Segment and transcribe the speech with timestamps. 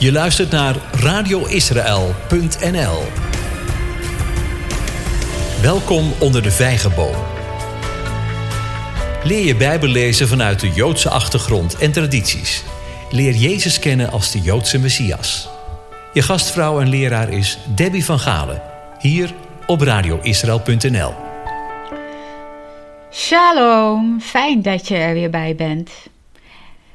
[0.00, 3.02] Je luistert naar radioisrael.nl.
[5.62, 7.14] Welkom onder de vijgenboom.
[9.24, 12.64] Leer je Bijbel lezen vanuit de Joodse achtergrond en tradities.
[13.10, 15.48] Leer Jezus kennen als de Joodse Messias.
[16.12, 18.62] Je gastvrouw en leraar is Debbie van Galen,
[18.98, 19.34] hier
[19.66, 21.14] op radioisrael.nl.
[23.12, 25.90] Shalom, fijn dat je er weer bij bent.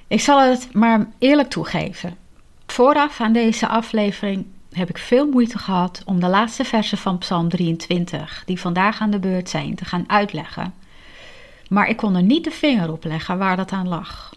[0.07, 2.24] Ik zal het maar eerlijk toegeven.
[2.75, 7.49] Vooraf aan deze aflevering heb ik veel moeite gehad om de laatste versen van Psalm
[7.49, 10.73] 23, die vandaag aan de beurt zijn, te gaan uitleggen.
[11.69, 14.35] Maar ik kon er niet de vinger op leggen waar dat aan lag.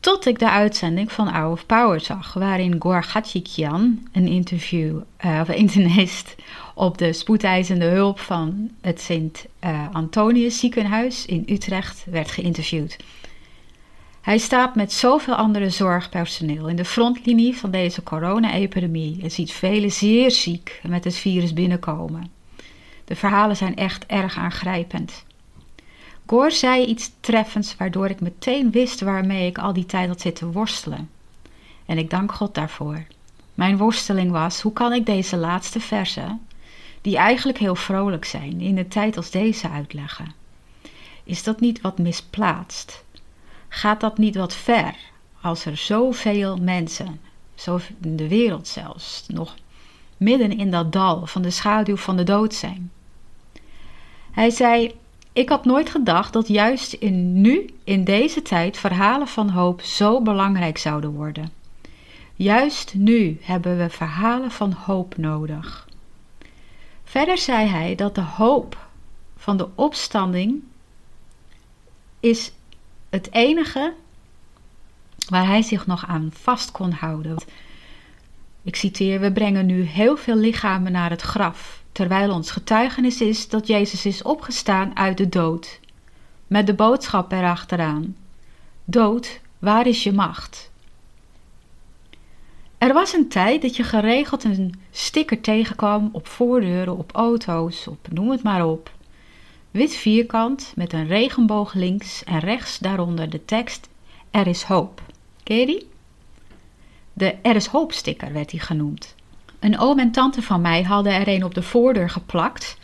[0.00, 5.40] Tot ik de uitzending van Hour of Power zag, waarin Gor Gatjikian een interview, uh,
[5.40, 6.34] of internist
[6.74, 12.96] op de spoedeisende hulp van het Sint uh, Antonius ziekenhuis in Utrecht werd geïnterviewd.
[14.24, 19.92] Hij staat met zoveel andere zorgpersoneel in de frontlinie van deze corona-epidemie en ziet velen
[19.92, 22.30] zeer ziek met het virus binnenkomen.
[23.04, 25.24] De verhalen zijn echt erg aangrijpend.
[26.26, 30.52] Goor zei iets treffends waardoor ik meteen wist waarmee ik al die tijd had zitten
[30.52, 31.10] worstelen.
[31.86, 33.04] En ik dank God daarvoor.
[33.54, 36.46] Mijn worsteling was: hoe kan ik deze laatste versen,
[37.00, 40.32] die eigenlijk heel vrolijk zijn, in een tijd als deze uitleggen?
[41.24, 43.04] Is dat niet wat misplaatst?
[43.74, 44.94] Gaat dat niet wat ver
[45.40, 47.20] als er zoveel mensen,
[47.54, 49.54] zo in de wereld zelfs, nog
[50.16, 52.90] midden in dat dal van de schaduw van de dood zijn?
[54.30, 54.94] Hij zei:
[55.32, 60.22] Ik had nooit gedacht dat juist in nu, in deze tijd, verhalen van hoop zo
[60.22, 61.52] belangrijk zouden worden.
[62.34, 65.88] Juist nu hebben we verhalen van hoop nodig.
[67.04, 68.86] Verder zei hij dat de hoop
[69.36, 70.62] van de opstanding
[72.20, 72.52] is
[73.14, 73.92] het enige
[75.28, 77.36] waar hij zich nog aan vast kon houden.
[78.62, 83.48] Ik citeer: We brengen nu heel veel lichamen naar het graf, terwijl ons getuigenis is
[83.48, 85.80] dat Jezus is opgestaan uit de dood.
[86.46, 88.16] Met de boodschap erachteraan:
[88.84, 90.70] Dood, waar is je macht?
[92.78, 98.06] Er was een tijd dat je geregeld een sticker tegenkwam op voordeuren, op auto's, op
[98.10, 98.93] noem het maar op.
[99.74, 103.88] Wit vierkant met een regenboog links en rechts daaronder de tekst
[104.30, 105.02] Er is hoop.
[105.42, 105.88] Ken die?
[107.12, 109.14] De Er is hoop sticker werd die genoemd.
[109.60, 112.78] Een oom en tante van mij hadden er een op de voordeur geplakt.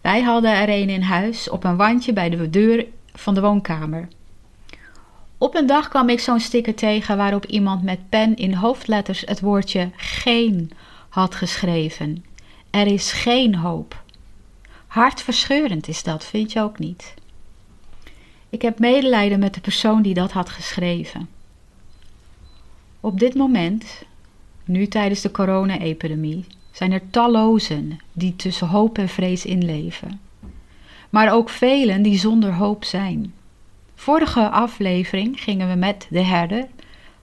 [0.00, 4.08] Wij hadden er een in huis op een wandje bij de deur van de woonkamer.
[5.38, 9.40] Op een dag kwam ik zo'n sticker tegen waarop iemand met pen in hoofdletters het
[9.40, 10.70] woordje geen
[11.08, 12.24] had geschreven.
[12.70, 14.04] Er is geen hoop.
[14.86, 17.14] Hartverscheurend is dat, vind je ook niet?
[18.50, 21.28] Ik heb medelijden met de persoon die dat had geschreven.
[23.00, 24.02] Op dit moment,
[24.64, 30.20] nu tijdens de corona-epidemie, zijn er tallozen die tussen hoop en vrees inleven.
[31.10, 33.34] Maar ook velen die zonder hoop zijn.
[33.94, 36.66] Vorige aflevering gingen we met de herder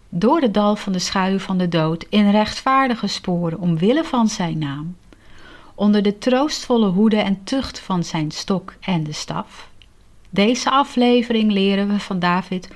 [0.09, 4.57] door het dal van de schaduw van de dood in rechtvaardige sporen omwille van zijn
[4.57, 4.95] naam
[5.75, 9.69] onder de troostvolle hoede en tucht van zijn stok en de staf.
[10.29, 12.67] Deze aflevering leren we van David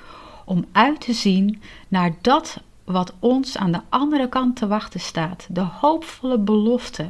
[0.46, 5.48] om uit te zien naar dat wat ons aan de andere kant te wachten staat.
[5.50, 7.08] De hoopvolle belofte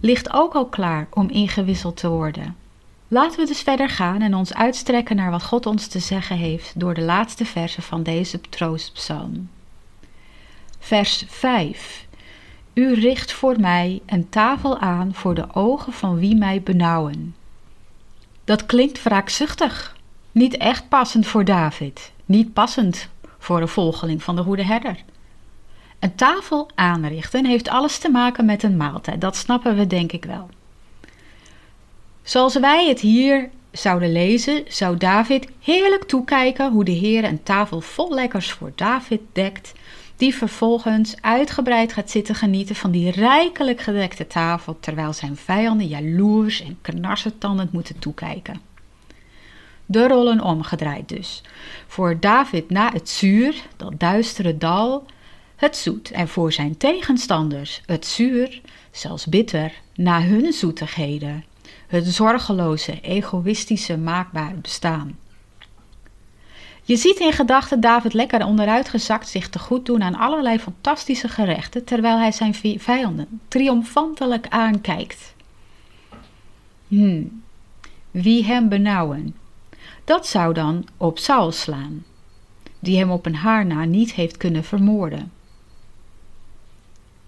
[0.00, 2.56] ligt ook al klaar om ingewisseld te worden.
[3.08, 6.80] Laten we dus verder gaan en ons uitstrekken naar wat God ons te zeggen heeft
[6.80, 9.48] door de laatste versen van deze troostpsalm.
[10.78, 12.01] Vers 5.
[12.74, 17.34] U richt voor mij een tafel aan voor de ogen van wie mij benauwen.
[18.44, 19.96] Dat klinkt wraakzuchtig,
[20.32, 24.96] niet echt passend voor David, niet passend voor een volgeling van de goede herder.
[25.98, 30.24] Een tafel aanrichten heeft alles te maken met een maaltijd, dat snappen we denk ik
[30.24, 30.48] wel.
[32.22, 37.80] Zoals wij het hier zouden lezen, zou David heerlijk toekijken hoe de Heer een tafel
[37.80, 39.72] vol lekkers voor David dekt
[40.22, 46.62] die vervolgens uitgebreid gaat zitten genieten van die rijkelijk gedekte tafel, terwijl zijn vijanden jaloers
[46.62, 48.60] en knarsetandend moeten toekijken.
[49.86, 51.42] De rollen omgedraaid dus.
[51.86, 55.06] Voor David na het zuur, dat duistere dal,
[55.56, 58.60] het zoet, en voor zijn tegenstanders het zuur,
[58.90, 61.44] zelfs bitter, na hun zoetigheden,
[61.86, 65.18] het zorgeloze, egoïstische, maakbare bestaan.
[66.84, 71.84] Je ziet in gedachten David lekker onderuitgezakt zich te goed doen aan allerlei fantastische gerechten,
[71.84, 75.34] terwijl hij zijn vijanden triomfantelijk aankijkt.
[76.88, 77.42] Hmm,
[78.10, 79.34] wie hem benauwen?
[80.04, 82.04] Dat zou dan op Saul slaan,
[82.78, 85.32] die hem op een haar na niet heeft kunnen vermoorden.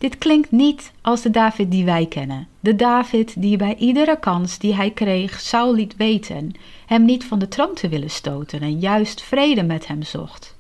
[0.05, 2.47] Dit klinkt niet als de David die wij kennen.
[2.61, 6.53] De David die bij iedere kans die hij kreeg Saul liet weten
[6.87, 10.57] hem niet van de troon te willen stoten en juist vrede met hem zocht.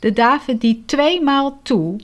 [0.00, 2.00] De David die tweemaal toe,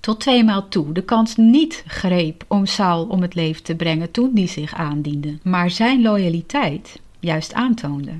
[0.00, 4.30] tot tweemaal toe, de kans niet greep om Saul om het leven te brengen toen
[4.34, 8.12] die zich aandiende, maar zijn loyaliteit juist aantoonde.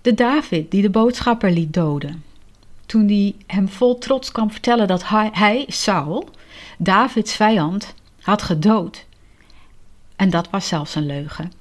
[0.00, 2.22] De David die de boodschapper liet doden,
[2.92, 6.28] toen hij hem vol trots kwam vertellen dat hij, Saul,
[6.78, 9.04] Davids vijand, had gedood.
[10.16, 11.52] En dat was zelfs een leugen,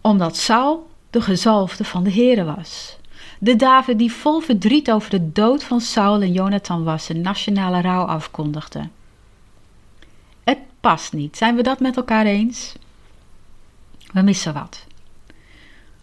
[0.00, 2.96] omdat Saul de gezalfde van de Here was.
[3.38, 7.80] De David die vol verdriet over de dood van Saul en Jonathan was, een nationale
[7.80, 8.88] rouw afkondigde.
[10.44, 12.72] Het past niet, zijn we dat met elkaar eens?
[14.12, 14.86] We missen wat.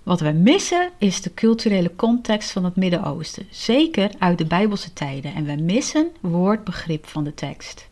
[0.06, 5.34] Wat we missen is de culturele context van het Midden-Oosten, zeker uit de Bijbelse tijden,
[5.34, 7.90] en we missen woordbegrip van de tekst.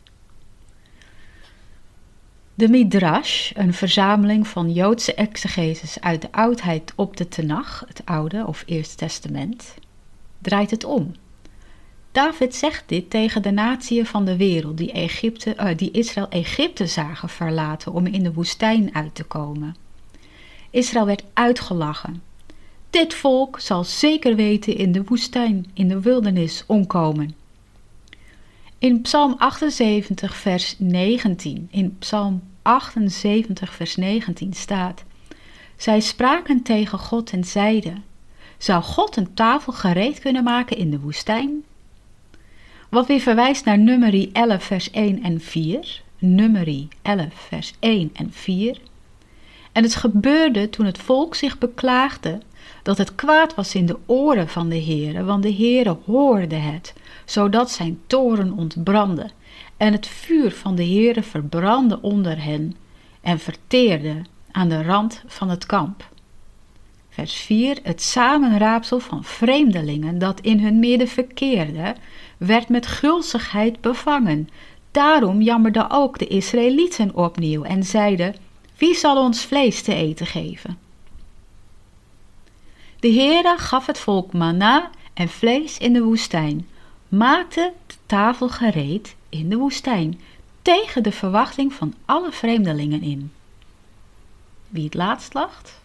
[2.54, 8.48] De Midrash, een verzameling van Joodse exegeses uit de oudheid op de Tenach, het Oude
[8.48, 9.74] of Eerste Testament,
[10.40, 11.12] draait het om.
[12.12, 16.88] David zegt dit tegen de natieën van de wereld die, Egypte, uh, die Israël Egypte
[16.88, 19.83] zagen verlaten om in de woestijn uit te komen.
[20.74, 22.22] Israël werd uitgelachen.
[22.90, 27.36] Dit volk zal zeker weten in de woestijn, in de wildernis, omkomen.
[28.78, 35.04] In Psalm 78, vers 19, in Psalm 78, vers 19 staat:
[35.78, 38.04] Zij spraken tegen God en zeiden:
[38.58, 41.64] Zou God een tafel gereed kunnen maken in de woestijn?
[42.90, 46.02] Wat weer verwijst naar Nummerie 11, vers 1 en 4.
[46.18, 48.78] Nummerie 11, vers 1 en 4.
[49.74, 52.40] En het gebeurde toen het volk zich beklaagde
[52.84, 56.94] dat het kwaad was in de oren van de Heere, want de Heere hoorde het,
[57.26, 59.30] zodat zijn toren ontbrandde.
[59.78, 62.76] En het vuur van de Heere verbrandde onder hen
[63.22, 64.22] en verteerde
[64.52, 66.12] aan de rand van het kamp.
[67.10, 67.78] Vers 4.
[67.84, 71.96] Het samenraapsel van vreemdelingen dat in hun midden verkeerde,
[72.38, 74.50] werd met gulzigheid bevangen.
[74.92, 78.36] Daarom jammerden ook de Israëlieten opnieuw en zeiden:
[78.84, 80.78] wie zal ons vlees te eten geven?
[83.00, 86.68] De Heere gaf het volk manna en vlees in de woestijn,
[87.08, 90.20] maakte de tafel gereed in de woestijn,
[90.62, 93.32] tegen de verwachting van alle vreemdelingen in.
[94.70, 95.82] Wie het laatst lacht?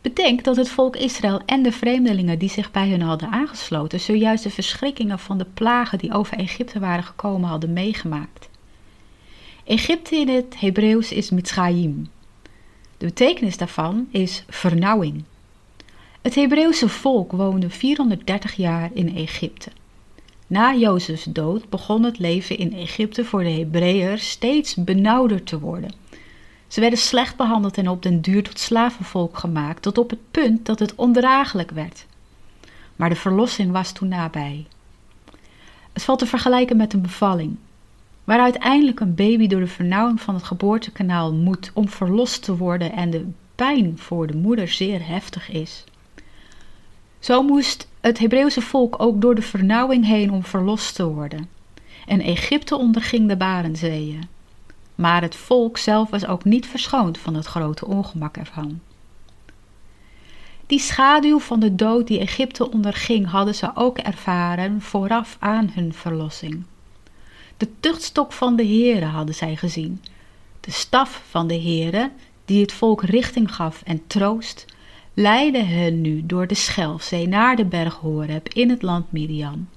[0.00, 4.42] Bedenk dat het volk Israël en de vreemdelingen die zich bij hen hadden aangesloten, zojuist
[4.42, 8.47] de verschrikkingen van de plagen die over Egypte waren gekomen hadden meegemaakt.
[9.68, 12.08] Egypte in het Hebreeuws is Mitzrayim.
[12.98, 15.24] De betekenis daarvan is vernauwing.
[16.22, 19.70] Het Hebreeuwse volk woonde 430 jaar in Egypte.
[20.46, 25.94] Na Jozefs dood begon het leven in Egypte voor de Hebreeërs steeds benauwder te worden.
[26.66, 30.66] Ze werden slecht behandeld en op den duur tot slavenvolk gemaakt, tot op het punt
[30.66, 32.06] dat het ondraaglijk werd.
[32.96, 34.66] Maar de verlossing was toen nabij.
[35.92, 37.56] Het valt te vergelijken met een bevalling
[38.28, 42.92] waar uiteindelijk een baby door de vernauwing van het geboortekanaal moet om verlost te worden
[42.92, 45.84] en de pijn voor de moeder zeer heftig is.
[47.18, 51.48] Zo moest het Hebreeuwse volk ook door de vernauwing heen om verlost te worden.
[52.06, 54.28] En Egypte onderging de Barenzeeën.
[54.94, 58.80] Maar het volk zelf was ook niet verschoond van het grote ongemak ervan.
[60.66, 65.92] Die schaduw van de dood die Egypte onderging, hadden ze ook ervaren vooraf aan hun
[65.92, 66.64] verlossing.
[67.58, 70.02] De tuchtstok van de Heere hadden zij gezien.
[70.60, 72.10] De staf van de Heere,
[72.44, 74.64] die het volk richting gaf en troost,
[75.14, 79.68] leidde hen nu door de Schelfzee naar de berg Horeb in het land Midian.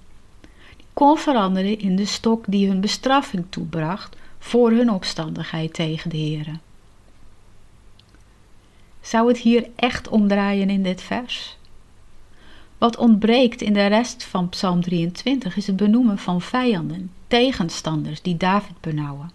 [0.78, 6.18] Die kon veranderen in de stok die hun bestraffing toebracht voor hun opstandigheid tegen de
[6.18, 6.60] Heere.
[9.02, 11.58] Zou het hier echt omdraaien in dit vers?
[12.78, 18.38] Wat ontbreekt in de rest van Psalm 23 is het benoemen van vijanden, tegenstanders die
[18.38, 19.32] David benauwen.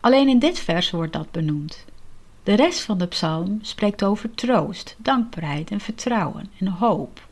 [0.00, 1.84] Alleen in dit vers wordt dat benoemd.
[2.42, 7.28] De rest van de psalm spreekt over troost, dankbaarheid en vertrouwen en hoop.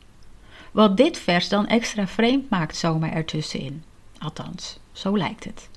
[0.71, 3.83] Wat dit vers dan extra vreemd maakt zomaar ertussenin.
[4.17, 5.69] Althans, zo lijkt het.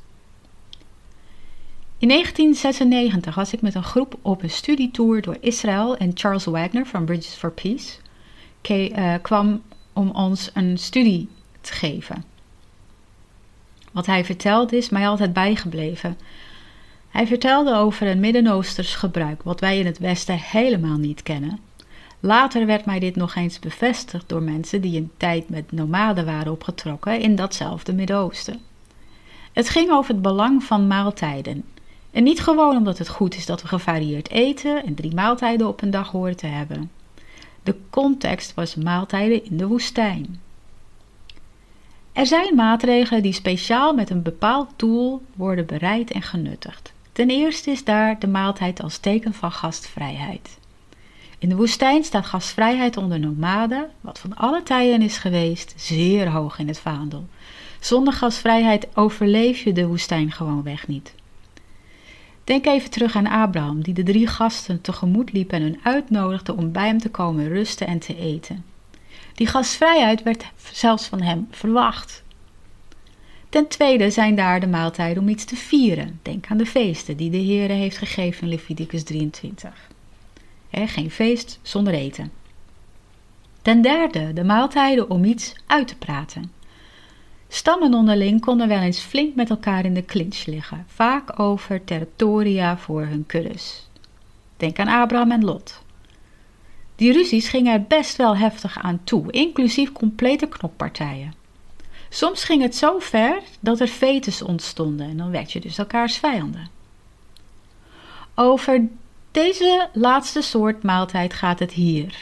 [1.99, 6.87] In 1996 was ik met een groep op een studietour door Israël en Charles Wagner
[6.87, 7.97] van Bridges for Peace
[8.69, 9.63] uh, kwam
[9.93, 11.29] om ons een studie
[11.61, 12.34] te geven.
[13.95, 16.19] Wat hij vertelde is mij altijd bijgebleven.
[17.09, 21.59] Hij vertelde over een Midden-Oosters gebruik, wat wij in het Westen helemaal niet kennen.
[22.21, 26.53] Later werd mij dit nog eens bevestigd door mensen die een tijd met nomaden waren
[26.53, 28.61] opgetrokken in datzelfde Midden-Oosten.
[29.53, 31.65] Het ging over het belang van maaltijden.
[32.11, 35.83] En niet gewoon omdat het goed is dat we gevarieerd eten en drie maaltijden op
[35.83, 36.91] een dag horen te hebben.
[37.63, 40.41] De context was maaltijden in de woestijn.
[42.15, 46.93] Er zijn maatregelen die speciaal met een bepaald doel worden bereid en genuttigd.
[47.13, 50.59] Ten eerste is daar de maaltijd als teken van gastvrijheid.
[51.39, 56.59] In de woestijn staat gastvrijheid onder nomaden, wat van alle tijden is geweest, zeer hoog
[56.59, 57.27] in het vaandel.
[57.81, 61.15] Zonder gastvrijheid overleef je de woestijn gewoonweg niet.
[62.45, 66.73] Denk even terug aan Abraham, die de drie gasten tegemoet liep en hun uitnodigde om
[66.73, 68.74] bij hem te komen rusten en te eten.
[69.35, 72.23] Die gastvrijheid werd zelfs van hem verwacht.
[73.49, 76.21] Ten tweede zijn daar de maaltijden om iets te vieren.
[76.23, 79.89] Denk aan de feesten die de Heer heeft gegeven in Leviticus 23.
[80.71, 82.33] geen feest zonder eten.
[83.63, 86.53] Ten derde de maaltijden om iets uit te praten.
[87.49, 92.79] Stammen onderling konden wel eens flink met elkaar in de clinch liggen, vaak over territoria
[92.79, 93.89] voor hun kuddes.
[94.57, 95.84] Denk aan Abraham en Lot.
[96.97, 101.35] Die ruzies gingen er best wel heftig aan toe, inclusief complete knokpartijen.
[102.09, 106.17] Soms ging het zo ver dat er fetes ontstonden en dan werd je dus elkaars
[106.17, 106.69] vijanden.
[108.35, 108.89] Over
[109.31, 112.17] deze laatste soort maaltijd gaat het hier,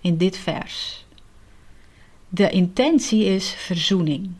[0.00, 1.04] in dit vers.
[2.28, 4.30] De intentie is verzoening.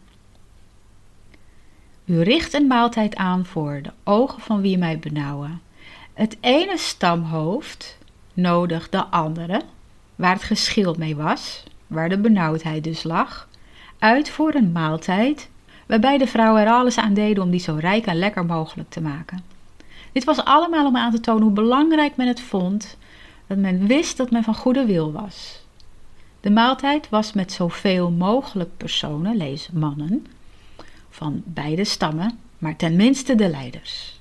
[2.05, 5.63] U richt een maaltijd aan voor de ogen van wie mij benauwen.
[6.13, 7.99] Het ene stamhoofd
[8.35, 9.63] nodigt de andere,
[10.17, 13.49] waar het geschil mee was, waar de benauwdheid dus lag,
[13.99, 15.49] uit voor een maaltijd,
[15.87, 19.01] waarbij de vrouwen er alles aan deden om die zo rijk en lekker mogelijk te
[19.01, 19.43] maken.
[20.13, 22.97] Dit was allemaal om aan te tonen hoe belangrijk men het vond
[23.47, 25.63] dat men wist dat men van goede wil was.
[26.41, 30.27] De maaltijd was met zoveel mogelijk personen, lees mannen,
[31.11, 34.21] van beide stammen, maar tenminste de leiders.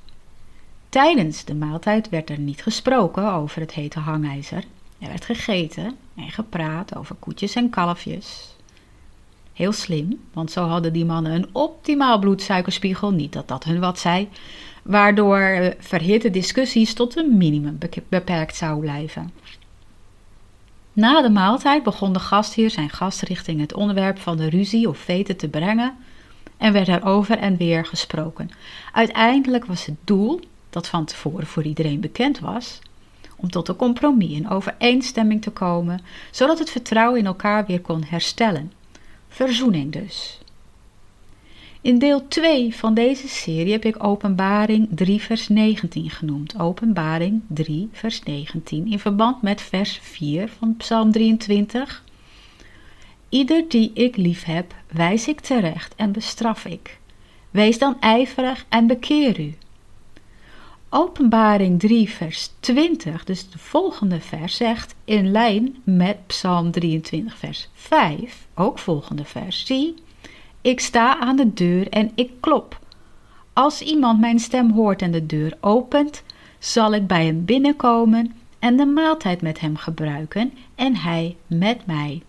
[0.89, 4.63] Tijdens de maaltijd werd er niet gesproken over het hete hangijzer.
[5.03, 8.55] Er werd gegeten en gepraat over koetjes en kalfjes.
[9.53, 13.99] Heel slim, want zo hadden die mannen een optimaal bloedsuikerspiegel, niet dat dat hun wat
[13.99, 14.29] zei,
[14.83, 17.77] waardoor eh, verhitte discussies tot een minimum
[18.09, 19.31] beperkt zou blijven.
[20.93, 24.97] Na de maaltijd begon de gastheer zijn gast richting het onderwerp van de ruzie of
[24.97, 25.95] veten te brengen
[26.57, 28.49] en werd er over en weer gesproken.
[28.91, 32.79] Uiteindelijk was het doel, dat van tevoren voor iedereen bekend was,
[33.43, 35.99] om tot een compromis en overeenstemming te komen,
[36.31, 38.71] zodat het vertrouwen in elkaar weer kon herstellen.
[39.27, 40.39] Verzoening dus.
[41.81, 46.59] In deel 2 van deze serie heb ik Openbaring 3 vers 19 genoemd.
[46.59, 52.03] Openbaring 3 vers 19 in verband met vers 4 van Psalm 23
[53.29, 56.99] Ieder die ik lief heb, wijs ik terecht en bestraf ik.
[57.51, 59.53] Wees dan ijverig en bekeer u.
[60.95, 67.69] Openbaring 3, vers 20, dus de volgende vers, zegt in lijn met Psalm 23, vers
[67.73, 69.93] 5, ook volgende vers, zie,
[70.61, 72.79] ik sta aan de deur en ik klop.
[73.53, 76.23] Als iemand mijn stem hoort en de deur opent,
[76.59, 82.21] zal ik bij hem binnenkomen en de maaltijd met hem gebruiken en hij met mij.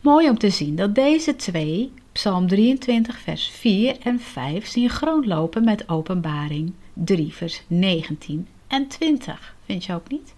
[0.00, 5.64] Mooi om te zien dat deze twee, Psalm 23, vers 4 en 5, synchroon lopen
[5.64, 9.54] met Openbaring 3, vers 19 en 20.
[9.64, 10.34] Vind je ook niet?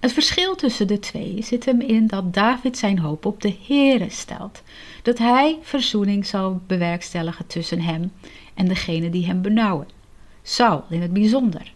[0.00, 4.10] Het verschil tussen de twee zit hem in dat David zijn hoop op de Heere
[4.10, 4.62] stelt.
[5.02, 8.12] Dat hij verzoening zal bewerkstelligen tussen hem
[8.54, 9.88] en degene die hem benauwen.
[10.42, 11.72] Saul in het bijzonder.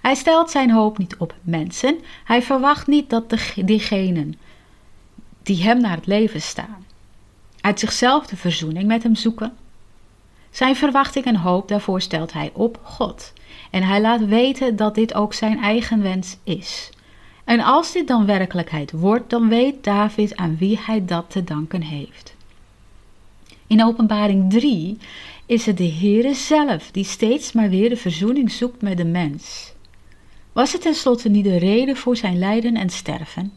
[0.00, 1.98] Hij stelt zijn hoop niet op mensen.
[2.24, 3.34] Hij verwacht niet dat
[3.64, 4.34] diegenen
[5.42, 6.86] die hem naar het leven staan,
[7.60, 9.56] uit zichzelf de verzoening met hem zoeken.
[10.54, 13.32] Zijn verwachting en hoop daarvoor stelt hij op God.
[13.70, 16.90] En hij laat weten dat dit ook zijn eigen wens is.
[17.44, 21.82] En als dit dan werkelijkheid wordt, dan weet David aan wie hij dat te danken
[21.82, 22.34] heeft.
[23.66, 24.98] In Openbaring 3
[25.46, 29.72] is het de Heere zelf die steeds maar weer de verzoening zoekt met de mens.
[30.52, 33.52] Was het tenslotte niet de reden voor zijn lijden en sterven?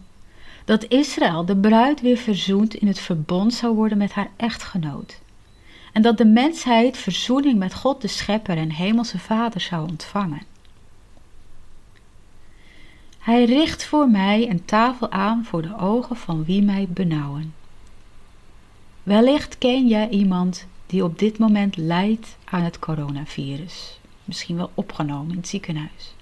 [0.66, 5.20] Dat Israël, de bruid, weer verzoend in het verbond zou worden met haar echtgenoot.
[5.98, 10.42] En dat de mensheid verzoening met God de Schepper en Hemelse Vader zou ontvangen.
[13.18, 17.54] Hij richt voor mij een tafel aan voor de ogen van wie mij benauwen.
[19.04, 25.32] Wellicht ken jij iemand die op dit moment lijdt aan het coronavirus, misschien wel opgenomen
[25.32, 26.16] in het ziekenhuis.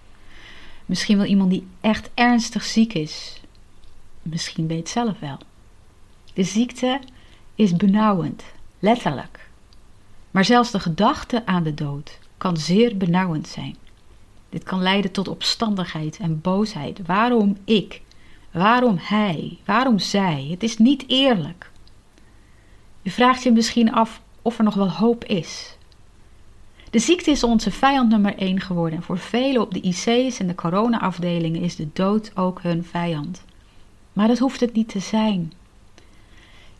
[0.85, 3.41] Misschien wel iemand die echt ernstig ziek is.
[4.21, 5.37] Misschien weet zelf wel.
[6.33, 6.99] De ziekte
[7.55, 8.43] is benauwend,
[8.79, 9.44] letterlijk.
[10.35, 13.75] Maar zelfs de gedachte aan de dood kan zeer benauwend zijn.
[14.49, 17.05] Dit kan leiden tot opstandigheid en boosheid.
[17.05, 18.01] Waarom ik?
[18.51, 19.57] Waarom hij?
[19.65, 20.47] Waarom zij?
[20.49, 21.71] Het is niet eerlijk.
[23.01, 25.77] Je vraagt je misschien af of er nog wel hoop is.
[26.89, 30.47] De ziekte is onze vijand nummer één geworden en voor velen op de IC's en
[30.47, 33.43] de corona-afdelingen is de dood ook hun vijand.
[34.13, 35.51] Maar dat hoeft het niet te zijn.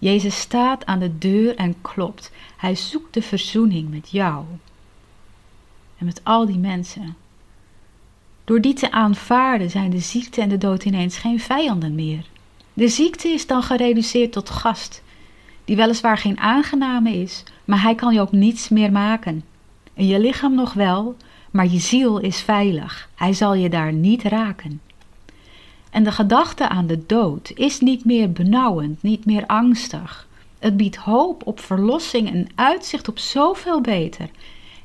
[0.05, 2.31] Jezus staat aan de deur en klopt.
[2.57, 4.45] Hij zoekt de verzoening met jou
[5.97, 7.15] en met al die mensen.
[8.43, 12.25] Door die te aanvaarden zijn de ziekte en de dood ineens geen vijanden meer.
[12.74, 15.03] De ziekte is dan gereduceerd tot gast,
[15.65, 19.43] die weliswaar geen aangename is, maar hij kan je ook niets meer maken.
[19.93, 21.15] En je lichaam nog wel,
[21.51, 23.09] maar je ziel is veilig.
[23.15, 24.81] Hij zal je daar niet raken.
[25.96, 30.28] En de gedachte aan de dood is niet meer benauwend, niet meer angstig.
[30.60, 34.30] Het biedt hoop op verlossing en uitzicht op zoveel beter.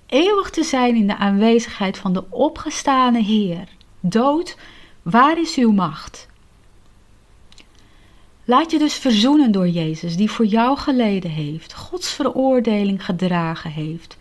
[0.06, 3.68] Eeuwig te zijn in de aanwezigheid van de opgestane Heer.
[4.00, 4.56] Dood,
[5.02, 6.28] waar is uw macht?
[8.44, 14.16] Laat je dus verzoenen door Jezus, die voor jou geleden heeft, Gods veroordeling gedragen heeft,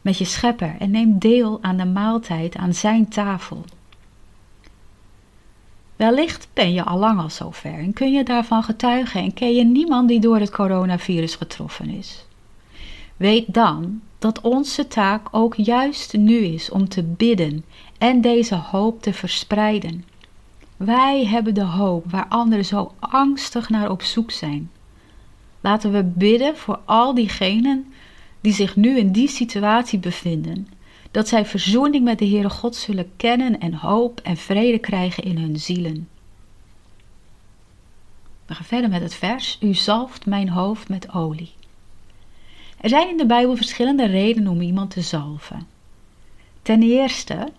[0.00, 3.64] met je schepper en neem deel aan de maaltijd aan zijn tafel.
[5.96, 9.64] Wellicht ben je al lang al zover en kun je daarvan getuigen en ken je
[9.64, 12.26] niemand die door het coronavirus getroffen is.
[13.16, 17.64] Weet dan dat onze taak ook juist nu is om te bidden
[17.98, 20.04] en deze hoop te verspreiden.
[20.76, 24.70] Wij hebben de hoop waar anderen zo angstig naar op zoek zijn.
[25.60, 27.92] Laten we bidden voor al diegenen
[28.40, 30.68] die zich nu in die situatie bevinden,
[31.14, 35.38] dat zij verzoening met de Heere God zullen kennen en hoop en vrede krijgen in
[35.38, 36.08] hun zielen.
[38.46, 41.52] We gaan verder met het vers: U zalft mijn hoofd met olie.
[42.80, 45.66] Er zijn in de Bijbel verschillende redenen om iemand te zalven.
[46.62, 47.52] Ten eerste,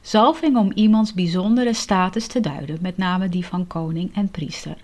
[0.00, 4.76] zalving om iemands bijzondere status te duiden, met name die van koning en priester.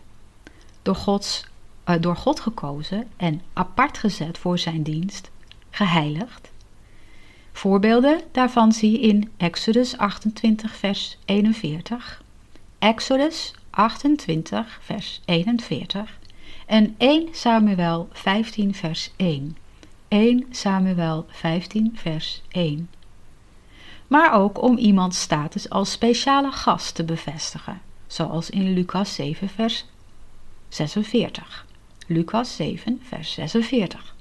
[0.83, 1.44] Door, Gods,
[1.88, 5.31] uh, door God gekozen en apart gezet voor zijn dienst,
[5.70, 6.51] geheiligd.
[7.59, 12.23] Voorbeelden daarvan zie je in Exodus 28, vers 41,
[12.79, 16.18] Exodus 28, vers 41
[16.66, 19.57] en 1 Samuel 15, vers 1.
[20.09, 22.90] 1 Samuel 15, vers 1.
[24.07, 29.85] Maar ook om iemands status als speciale gast te bevestigen, zoals in Lucas 7, vers
[30.68, 31.66] 46.
[32.07, 34.16] Lucas 7, vers 46.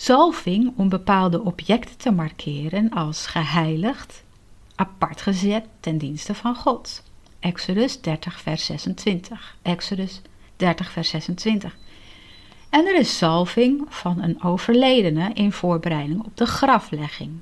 [0.00, 4.24] Zalving om bepaalde objecten te markeren als geheiligd,
[4.74, 7.02] apart gezet ten dienste van God.
[7.40, 9.56] Exodus 30, vers 26.
[9.62, 10.20] Exodus
[10.56, 11.76] 30, vers 26.
[12.70, 17.40] En er is zalving van een overledene in voorbereiding op de graflegging.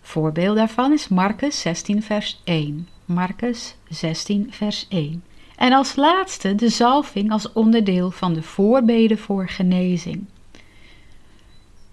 [0.00, 2.88] Voorbeeld daarvan is Marcus 16, vers 1.
[3.04, 5.24] Marcus 16, vers 1.
[5.56, 10.26] En als laatste de zalving als onderdeel van de voorbeden voor genezing.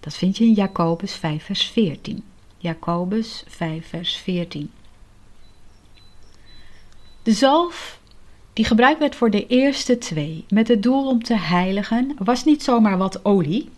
[0.06, 2.24] Dat vind je in Jacobus 5, vers 14.
[2.58, 4.72] Jacobus 5, vers 14.
[7.24, 8.00] De zalf
[8.54, 12.64] die gebruikt werd voor de eerste twee, met het doel om te heiligen, was niet
[12.64, 13.70] zomaar wat olie.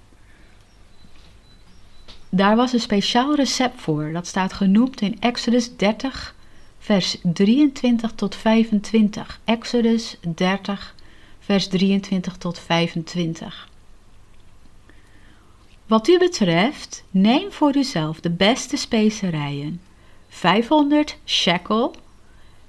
[2.30, 6.36] Daar was een speciaal recept voor, dat staat genoemd in Exodus 30,
[6.80, 9.40] vers 23 tot 25.
[9.44, 10.96] Exodus 30,
[11.40, 13.70] vers 23 tot 25.
[15.88, 19.82] Wat u betreft, neem voor uzelf de beste specerijen:
[20.28, 21.96] 500 shekel,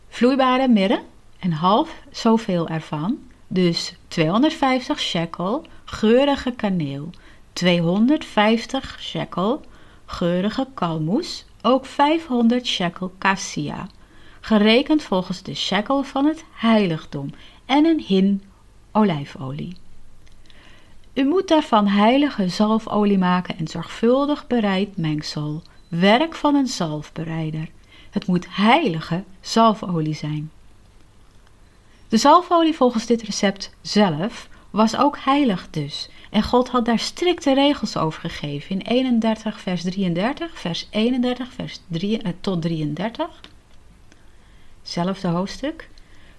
[0.08, 1.02] vloeibare mirre
[1.38, 7.10] en half zoveel ervan, dus 250 shekel geurige kaneel,
[7.52, 9.60] 250 shekel
[10.06, 13.86] geurige kalmoes, ook 500 shekel cassia,
[14.40, 17.30] gerekend volgens de shekel van het heiligdom.
[17.66, 18.42] En een hin
[18.92, 19.76] olijfolie.
[21.18, 27.68] U moet daarvan heilige zalfolie maken en zorgvuldig bereid mengsel, werk van een zalfbereider.
[28.10, 30.50] Het moet heilige zalfolie zijn.
[32.08, 36.08] De zalfolie volgens dit recept zelf was ook heilig dus.
[36.30, 41.80] En God had daar strikte regels over gegeven in 31 vers 33, vers 31 vers
[41.86, 43.40] 3, eh, tot 33.
[44.82, 45.88] Zelfde hoofdstuk.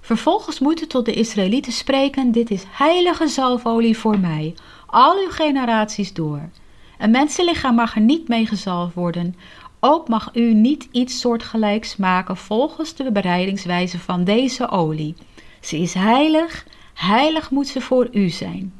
[0.09, 4.53] Vervolgens moet u tot de Israëlieten spreken: Dit is heilige zalfolie voor mij,
[4.85, 6.49] al uw generaties door.
[6.97, 9.35] Een mensenlichaam mag er niet mee gezalfd worden,
[9.79, 15.15] Ook mag u niet iets soortgelijks maken volgens de bereidingswijze van deze olie.
[15.61, 18.73] Ze is heilig, heilig moet ze voor u zijn.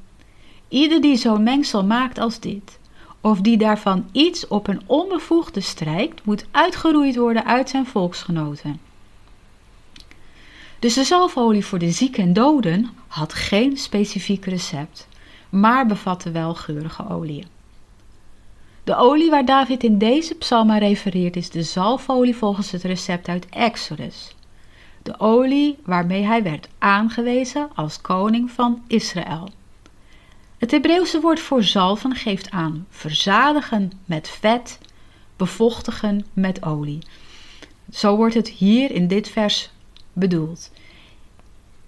[0.67, 2.79] Ieder die zo'n mengsel maakt als dit,
[3.21, 8.88] of die daarvan iets op een onbevoegde strijkt, moet uitgeroeid worden uit zijn volksgenoten.
[10.79, 15.07] Dus de zalfolie voor de zieken en doden had geen specifiek recept,
[15.49, 17.45] maar bevatte wel geurige oliën.
[18.83, 23.49] De olie waar David in deze psalm refereert is de zalfolie volgens het recept uit
[23.49, 24.35] Exodus.
[25.03, 29.49] De olie waarmee hij werd aangewezen als koning van Israël.
[30.57, 34.79] Het Hebreeuwse woord voor zalven geeft aan verzadigen met vet,
[35.37, 36.99] bevochtigen met olie.
[37.91, 39.71] Zo wordt het hier in dit vers
[40.13, 40.71] bedoeld.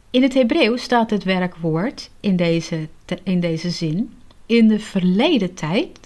[0.10, 2.88] In het Hebreeuws staat het werkwoord in deze,
[3.24, 4.14] in deze zin
[4.46, 6.00] in de verleden tijd,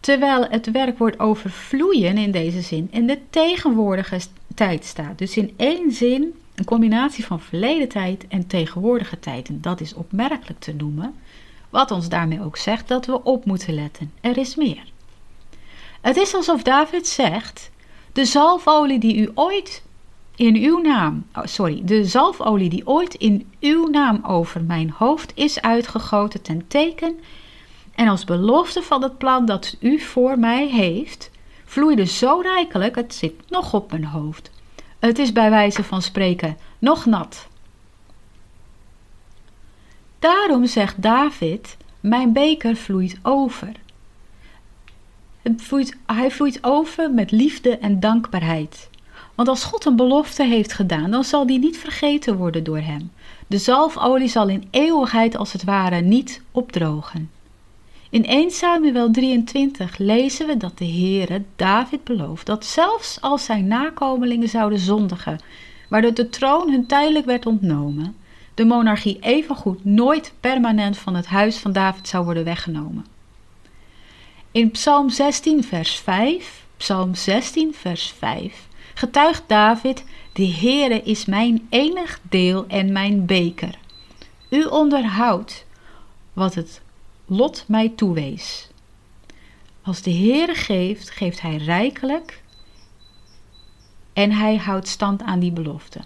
[0.00, 4.20] terwijl het werkwoord overvloeien in deze zin in de tegenwoordige
[4.54, 5.18] tijd staat.
[5.18, 9.48] Dus in één zin een combinatie van verleden tijd en tegenwoordige tijd.
[9.48, 11.14] En dat is opmerkelijk te noemen,
[11.70, 14.12] wat ons daarmee ook zegt dat we op moeten letten.
[14.20, 14.92] Er is meer.
[16.00, 17.70] Het is alsof David zegt:
[18.12, 19.82] De zalfolie die u ooit
[20.40, 25.32] in uw naam, oh, sorry, de zalfolie die ooit in uw naam over mijn hoofd
[25.34, 27.20] is uitgegoten ten teken
[27.94, 31.30] en als belofte van het plan dat u voor mij heeft,
[31.64, 34.50] vloeide zo rijkelijk, het zit nog op mijn hoofd.
[34.98, 37.48] Het is bij wijze van spreken nog nat.
[40.18, 43.72] Daarom zegt David: Mijn beker vloeit over.
[45.42, 48.90] Het vloeit, hij vloeit over met liefde en dankbaarheid.
[49.40, 53.10] Want als God een belofte heeft gedaan, dan zal die niet vergeten worden door hem.
[53.46, 57.30] De zalfolie zal in eeuwigheid als het ware niet opdrogen.
[58.10, 63.66] In 1 Samuel 23 lezen we dat de Heere David belooft dat zelfs als zijn
[63.66, 65.40] nakomelingen zouden zondigen,
[65.88, 68.16] waardoor de troon hun tijdelijk werd ontnomen,
[68.54, 73.06] de monarchie evengoed nooit permanent van het huis van David zou worden weggenomen.
[74.50, 78.68] In Psalm 16 vers 5, Psalm 16 vers 5
[79.00, 83.78] getuigt David: De Heere is mijn enig deel en mijn beker.
[84.50, 85.66] U onderhoudt
[86.32, 86.80] wat het
[87.26, 88.68] lot mij toewees.
[89.82, 92.42] Als de Heere geeft, geeft hij rijkelijk
[94.12, 96.00] en hij houdt stand aan die belofte.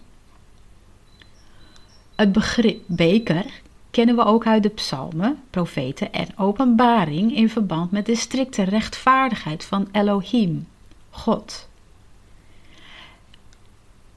[2.15, 3.45] Het begrip beker
[3.91, 9.65] kennen we ook uit de psalmen, profeten en openbaring in verband met de strikte rechtvaardigheid
[9.65, 10.69] van Elohim,
[11.11, 11.69] God.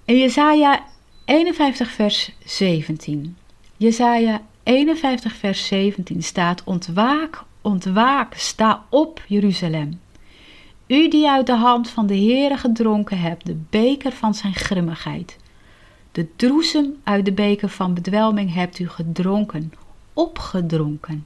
[0.08, 0.86] In Jesaja
[1.26, 3.38] 51 vers 17.
[3.78, 10.00] Jesaja 51 vers 17 staat: Ontwaak, ontwaak, sta op, Jeruzalem.
[10.88, 15.38] U die uit de hand van de Heere gedronken hebt, de beker van zijn grimmigheid.
[16.12, 19.74] De droesem uit de beker van bedwelming hebt u gedronken,
[20.14, 21.26] opgedronken.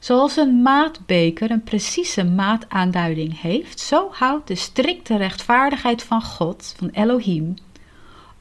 [0.00, 6.88] Zoals een maatbeker een precieze maataanduiding heeft, zo houdt de strikte rechtvaardigheid van God, van
[6.88, 7.54] Elohim,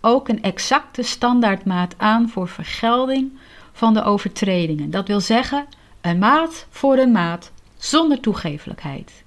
[0.01, 3.31] ook een exacte standaardmaat aan voor vergelding
[3.71, 4.91] van de overtredingen.
[4.91, 5.65] Dat wil zeggen,
[6.01, 9.23] een maat voor een maat, zonder toegeeflijkheid.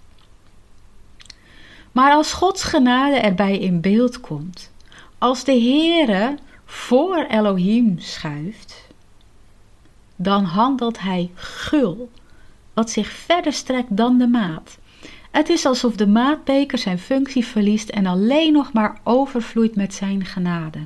[1.92, 4.72] Maar als Gods genade erbij in beeld komt,
[5.18, 8.86] als de Heere voor Elohim schuift,
[10.16, 12.10] dan handelt hij gul
[12.74, 14.78] wat zich verder strekt dan de maat.
[15.30, 20.24] Het is alsof de maatbeker zijn functie verliest en alleen nog maar overvloeit met zijn
[20.24, 20.78] genade.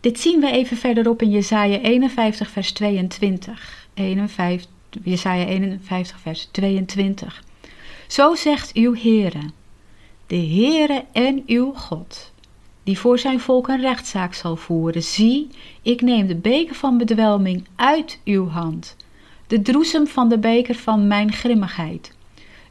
[0.00, 3.86] Dit zien we even verderop in Jesaja 51 vers 22.
[3.94, 4.70] 51,
[5.02, 7.42] Jesaja 51 vers 22.
[8.06, 9.42] Zo zegt uw Heere,
[10.26, 12.32] de Heere en uw God,
[12.82, 15.02] die voor zijn volk een rechtszaak zal voeren.
[15.02, 15.48] Zie,
[15.82, 18.96] ik neem de beker van bedwelming uit uw hand
[19.48, 22.12] de droesem van de beker van mijn grimmigheid.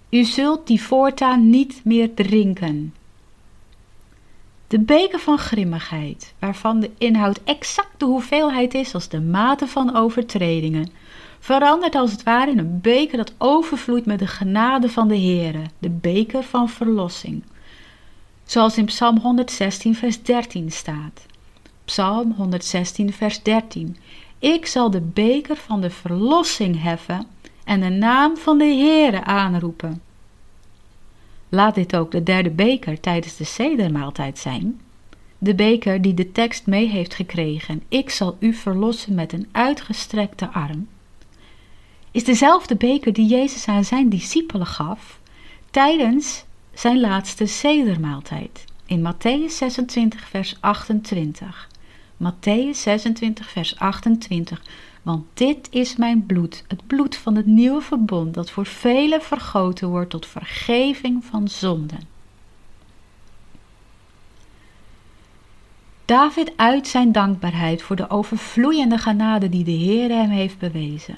[0.09, 2.93] U zult die voortaan niet meer drinken.
[4.67, 9.95] De beker van grimmigheid, waarvan de inhoud exact de hoeveelheid is als de mate van
[9.95, 10.89] overtredingen,
[11.39, 15.63] verandert als het ware in een beker dat overvloeit met de genade van de Heere,
[15.79, 17.43] de beker van verlossing.
[18.43, 21.25] Zoals in Psalm 116, vers 13 staat.
[21.85, 23.97] Psalm 116, vers 13.
[24.39, 27.27] Ik zal de beker van de verlossing heffen
[27.63, 30.01] en de naam van de Heere aanroepen.
[31.49, 34.81] Laat dit ook de derde beker tijdens de sedermaaltijd zijn.
[35.37, 40.51] De beker die de tekst mee heeft gekregen, ik zal u verlossen met een uitgestrekte
[40.51, 40.87] arm,
[42.11, 45.19] is dezelfde beker die Jezus aan zijn discipelen gaf
[45.71, 51.69] tijdens zijn laatste zedermaaltijd in Matthäus 26, vers 28.
[52.17, 54.61] Matthäus 26, vers 28.
[55.01, 59.87] Want dit is mijn bloed, het bloed van het nieuwe verbond, dat voor velen vergoten
[59.87, 61.99] wordt tot vergeving van zonden.
[66.05, 71.15] David uit zijn dankbaarheid voor de overvloeiende genade die de Heer hem heeft bewezen.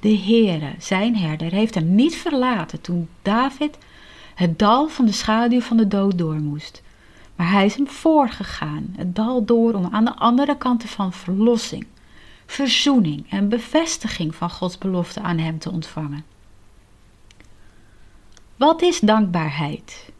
[0.00, 3.78] De Heere, zijn herder, heeft hem niet verlaten toen David
[4.34, 6.82] het dal van de schaduw van de dood door moest.
[7.38, 11.86] Maar hij is hem voorgegaan, het dal door om aan de andere kant van verlossing,
[12.46, 16.24] verzoening en bevestiging van Gods belofte aan hem te ontvangen.
[18.56, 20.10] Wat is dankbaarheid?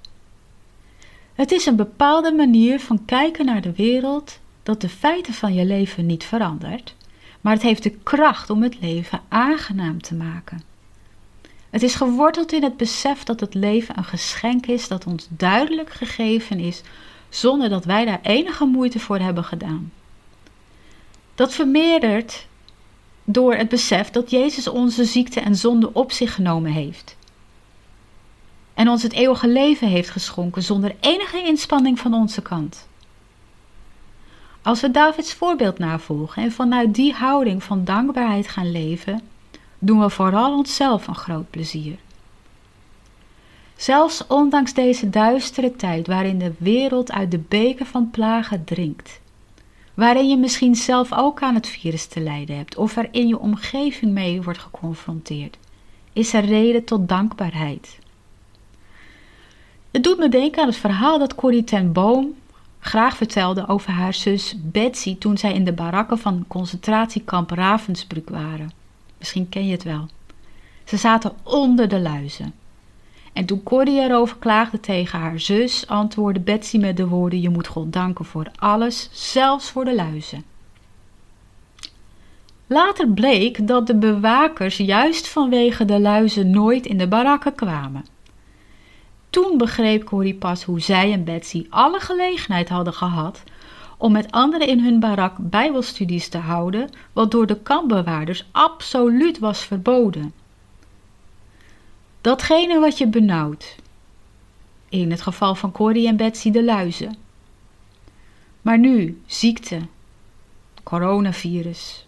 [1.35, 5.65] Het is een bepaalde manier van kijken naar de wereld dat de feiten van je
[5.65, 6.95] leven niet verandert,
[7.41, 10.63] maar het heeft de kracht om het leven aangenaam te maken.
[11.71, 15.91] Het is geworteld in het besef dat het leven een geschenk is dat ons duidelijk
[15.93, 16.83] gegeven is,
[17.29, 19.93] zonder dat wij daar enige moeite voor hebben gedaan.
[21.35, 22.47] Dat vermeerdert
[23.25, 27.17] door het besef dat Jezus onze ziekte en zonde op zich genomen heeft.
[28.75, 32.89] En ons het eeuwige leven heeft geschonken zonder enige inspanning van onze kant.
[34.63, 39.23] Als we Davids voorbeeld navolgen en vanuit die houding van dankbaarheid gaan leven,
[39.79, 41.99] doen we vooral onszelf een groot plezier.
[43.77, 49.21] Zelfs ondanks deze duistere tijd waarin de wereld uit de beker van plagen drinkt,
[49.95, 53.39] waarin je misschien zelf ook aan het virus te lijden hebt of er in je
[53.39, 55.59] omgeving mee wordt geconfronteerd,
[56.13, 57.99] is er reden tot dankbaarheid.
[59.91, 62.35] Het doet me denken aan het verhaal dat Corrie ten Boom
[62.79, 68.78] graag vertelde over haar zus Betsy toen zij in de barakken van concentratiekamp Ravensbrück waren.
[69.19, 70.09] Misschien ken je het wel.
[70.85, 72.55] Ze zaten onder de luizen.
[73.33, 77.67] En toen Corrie erover klaagde tegen haar zus, antwoordde Betsy met de woorden: Je moet
[77.67, 80.45] God danken voor alles, zelfs voor de luizen.
[82.67, 88.05] Later bleek dat de bewakers juist vanwege de luizen nooit in de barakken kwamen.
[89.31, 93.43] Toen begreep Corrie pas hoe zij en Betsy alle gelegenheid hadden gehad
[93.99, 99.65] om met anderen in hun barak bijbelstudies te houden, wat door de kampbewaarders absoluut was
[99.65, 100.33] verboden.
[102.21, 103.77] Datgene wat je benauwt.
[104.89, 107.17] In het geval van Corrie en Betsy de luizen.
[108.63, 109.81] Maar nu ziekte,
[110.83, 112.07] coronavirus.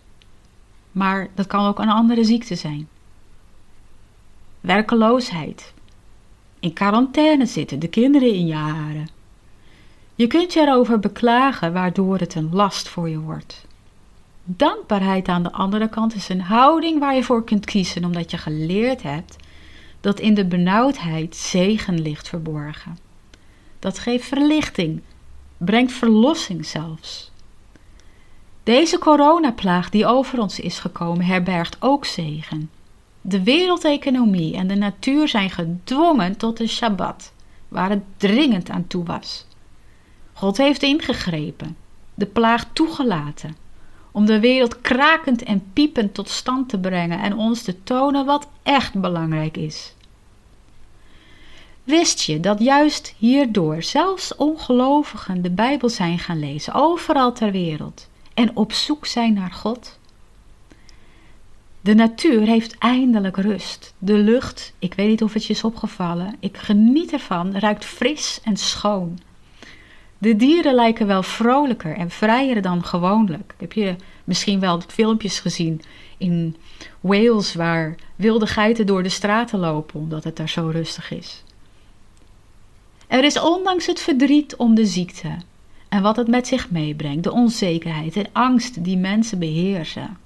[0.92, 2.88] Maar dat kan ook een andere ziekte zijn.
[4.60, 5.72] Werkeloosheid.
[6.60, 9.08] In quarantaine zitten de kinderen in je haren.
[10.20, 13.66] Je kunt je erover beklagen waardoor het een last voor je wordt.
[14.44, 18.36] Dankbaarheid aan de andere kant is een houding waar je voor kunt kiezen omdat je
[18.36, 19.36] geleerd hebt
[20.00, 22.98] dat in de benauwdheid zegen ligt verborgen.
[23.78, 25.02] Dat geeft verlichting,
[25.56, 27.30] brengt verlossing zelfs.
[28.62, 32.70] Deze coronaplaag die over ons is gekomen herbergt ook zegen.
[33.20, 37.32] De wereldeconomie en de natuur zijn gedwongen tot een Shabbat,
[37.68, 39.48] waar het dringend aan toe was.
[40.40, 41.76] God heeft ingegrepen,
[42.14, 43.56] de plaag toegelaten,
[44.10, 48.48] om de wereld krakend en piepend tot stand te brengen en ons te tonen wat
[48.62, 49.94] echt belangrijk is.
[51.84, 58.08] Wist je dat juist hierdoor zelfs ongelovigen de Bijbel zijn gaan lezen, overal ter wereld,
[58.34, 59.98] en op zoek zijn naar God?
[61.80, 63.94] De natuur heeft eindelijk rust.
[63.98, 68.40] De lucht, ik weet niet of het je is opgevallen, ik geniet ervan, ruikt fris
[68.44, 69.18] en schoon.
[70.20, 73.54] De dieren lijken wel vrolijker en vrijer dan gewoonlijk.
[73.58, 75.82] Heb je misschien wel filmpjes gezien
[76.18, 76.56] in
[77.00, 81.42] Wales waar wilde geiten door de straten lopen omdat het daar zo rustig is?
[83.06, 85.36] Er is ondanks het verdriet om de ziekte
[85.88, 90.18] en wat het met zich meebrengt, de onzekerheid en angst die mensen beheersen,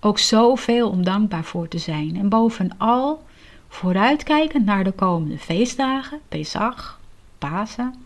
[0.00, 3.24] ook zoveel om dankbaar voor te zijn en bovenal
[3.68, 7.00] vooruitkijkend naar de komende feestdagen, Pesach,
[7.38, 8.05] Pasen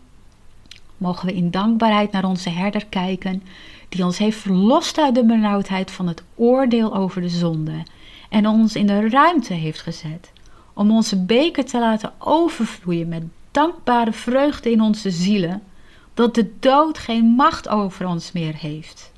[1.01, 3.43] mogen we in dankbaarheid naar onze herder kijken,
[3.89, 7.83] die ons heeft verlost uit de benauwdheid van het oordeel over de zonde
[8.29, 10.31] en ons in de ruimte heeft gezet
[10.73, 15.63] om onze beker te laten overvloeien met dankbare vreugde in onze zielen,
[16.13, 19.11] dat de dood geen macht over ons meer heeft.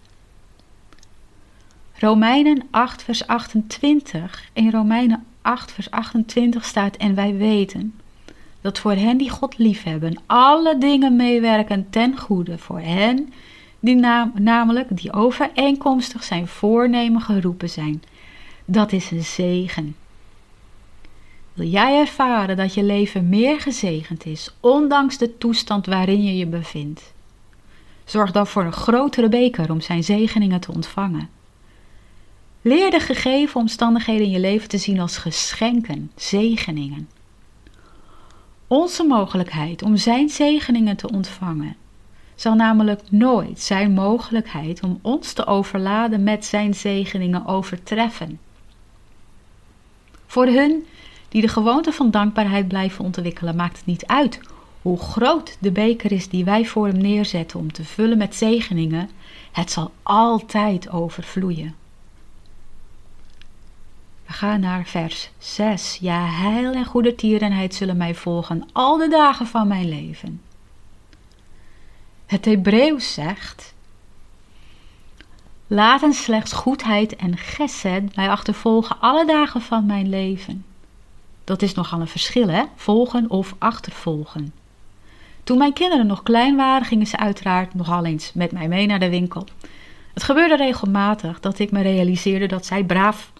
[1.93, 4.49] Romeinen 8, vers 28.
[4.53, 7.99] In Romeinen 8, vers 28 staat: En wij weten
[8.63, 13.33] dat voor hen die God liefhebben, alle dingen meewerken ten goede voor hen,
[13.79, 13.95] die
[14.33, 18.03] namelijk die overeenkomstig zijn voornemen geroepen zijn.
[18.65, 19.95] Dat is een zegen.
[21.53, 26.47] Wil jij ervaren dat je leven meer gezegend is, ondanks de toestand waarin je je
[26.47, 27.13] bevindt?
[28.05, 31.29] Zorg dan voor een grotere beker om zijn zegeningen te ontvangen.
[32.61, 37.07] Leer de gegeven omstandigheden in je leven te zien als geschenken, zegeningen.
[38.73, 41.75] Onze mogelijkheid om zijn zegeningen te ontvangen
[42.35, 48.39] zal namelijk nooit zijn mogelijkheid om ons te overladen met zijn zegeningen overtreffen.
[50.25, 50.85] Voor hun
[51.29, 54.39] die de gewoonte van dankbaarheid blijven ontwikkelen, maakt het niet uit
[54.81, 59.09] hoe groot de beker is die wij voor hem neerzetten om te vullen met zegeningen,
[59.51, 61.82] het zal altijd overvloeien.
[64.33, 65.97] Gaan naar vers 6.
[66.01, 70.41] Ja, heil en goede tierenheid zullen mij volgen al de dagen van mijn leven.
[72.25, 73.73] Het Hebreeuws zegt:
[75.67, 80.65] Laten slechts goedheid en gesed mij achtervolgen alle dagen van mijn leven.
[81.43, 82.63] Dat is nogal een verschil, hè?
[82.75, 84.53] Volgen of achtervolgen.
[85.43, 88.99] Toen mijn kinderen nog klein waren, gingen ze uiteraard nogal eens met mij mee naar
[88.99, 89.45] de winkel.
[90.13, 93.31] Het gebeurde regelmatig dat ik me realiseerde dat zij braaf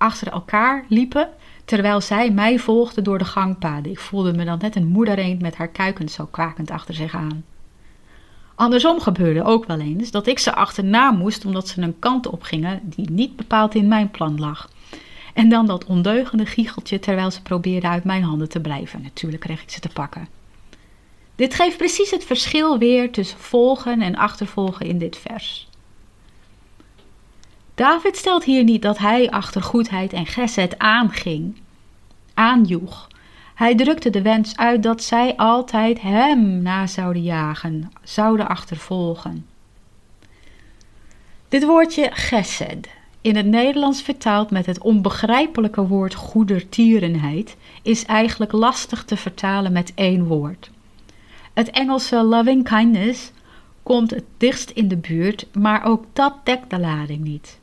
[0.00, 1.28] achter elkaar liepen,
[1.64, 3.92] terwijl zij mij volgden door de gangpaden.
[3.92, 7.44] Ik voelde me dan net een moedereend met haar kuikens zo kwakend achter zich aan.
[8.54, 12.42] Andersom gebeurde ook wel eens dat ik ze achterna moest omdat ze een kant op
[12.42, 14.70] gingen die niet bepaald in mijn plan lag.
[15.34, 19.02] En dan dat ondeugende giecheltje terwijl ze probeerden uit mijn handen te blijven.
[19.02, 20.28] Natuurlijk kreeg ik ze te pakken.
[21.34, 25.69] Dit geeft precies het verschil weer tussen volgen en achtervolgen in dit vers.
[27.80, 31.60] David stelt hier niet dat hij achter goedheid en geset aanging,
[32.34, 33.08] aanjoeg.
[33.54, 39.46] Hij drukte de wens uit dat zij altijd hem na zouden jagen, zouden achtervolgen.
[41.48, 42.88] Dit woordje gesed,
[43.20, 49.92] in het Nederlands vertaald met het onbegrijpelijke woord goedertierenheid, is eigenlijk lastig te vertalen met
[49.94, 50.70] één woord.
[51.52, 53.32] Het Engelse loving kindness
[53.82, 57.59] komt het dichtst in de buurt, maar ook dat dekt de lading niet.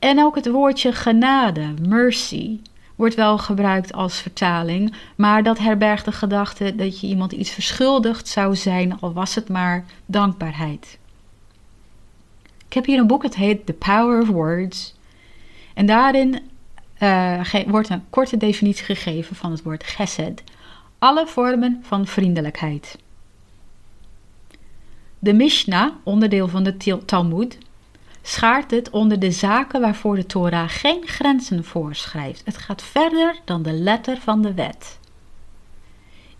[0.00, 2.58] En ook het woordje genade, mercy,
[2.94, 8.28] wordt wel gebruikt als vertaling, maar dat herbergt de gedachte dat je iemand iets verschuldigd
[8.28, 10.98] zou zijn, al was het maar dankbaarheid.
[12.66, 14.94] Ik heb hier een boek, het heet The Power of Words.
[15.74, 16.40] En daarin
[16.98, 20.42] uh, wordt een korte definitie gegeven van het woord gesed.
[20.98, 22.98] Alle vormen van vriendelijkheid.
[25.18, 27.58] De Mishnah, onderdeel van de Talmud,
[28.22, 32.42] schaart het onder de zaken waarvoor de Torah geen grenzen voorschrijft.
[32.44, 34.98] Het gaat verder dan de letter van de wet.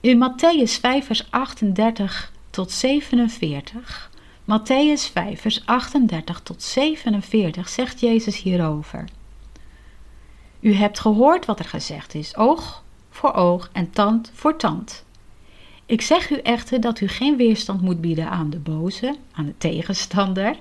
[0.01, 4.11] In Matthäus 5, vers 38 tot 47,
[4.45, 9.05] Matthäus 5, vers 38 tot 47 zegt Jezus hierover.
[10.61, 15.05] U hebt gehoord wat er gezegd is, oog voor oog en tand voor tand.
[15.87, 19.55] Ik zeg u echter dat u geen weerstand moet bieden aan de boze, aan de
[19.59, 20.57] tegenstander,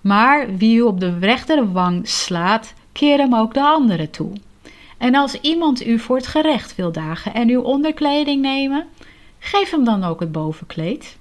[0.00, 4.32] maar wie u op de rechterwang slaat, keer hem ook de andere toe.
[4.98, 8.86] En als iemand u voor het gerecht wil dagen en uw onderkleding nemen,
[9.38, 11.18] geef hem dan ook het bovenkleed.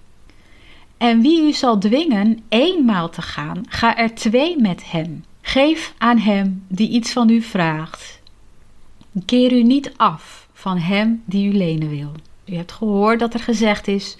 [0.98, 5.24] En wie u zal dwingen eenmaal te gaan, ga er twee met hem.
[5.42, 8.22] Geef aan hem die iets van u vraagt.
[9.26, 12.12] Keer u niet af van hem die u lenen wil.
[12.46, 14.18] U hebt gehoord dat er gezegd is: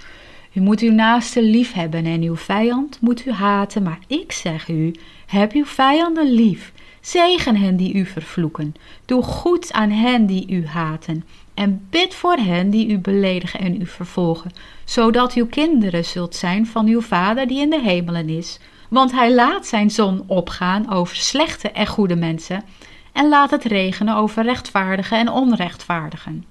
[0.60, 3.84] u moet uw naaste lief hebben en uw vijand moet u haten.
[3.84, 4.96] Maar ik zeg u:
[5.26, 6.72] heb uw vijanden lief.
[7.02, 8.76] Zegen hen die u vervloeken.
[9.06, 11.24] Doe goed aan hen die u haten.
[11.54, 14.52] En bid voor hen die u beledigen en u vervolgen,
[14.84, 18.60] zodat uw kinderen zult zijn van uw Vader die in de hemelen is.
[18.90, 22.64] Want hij laat zijn zon opgaan over slechte en goede mensen,
[23.14, 26.46] en laat het regenen over rechtvaardigen en onrechtvaardigen.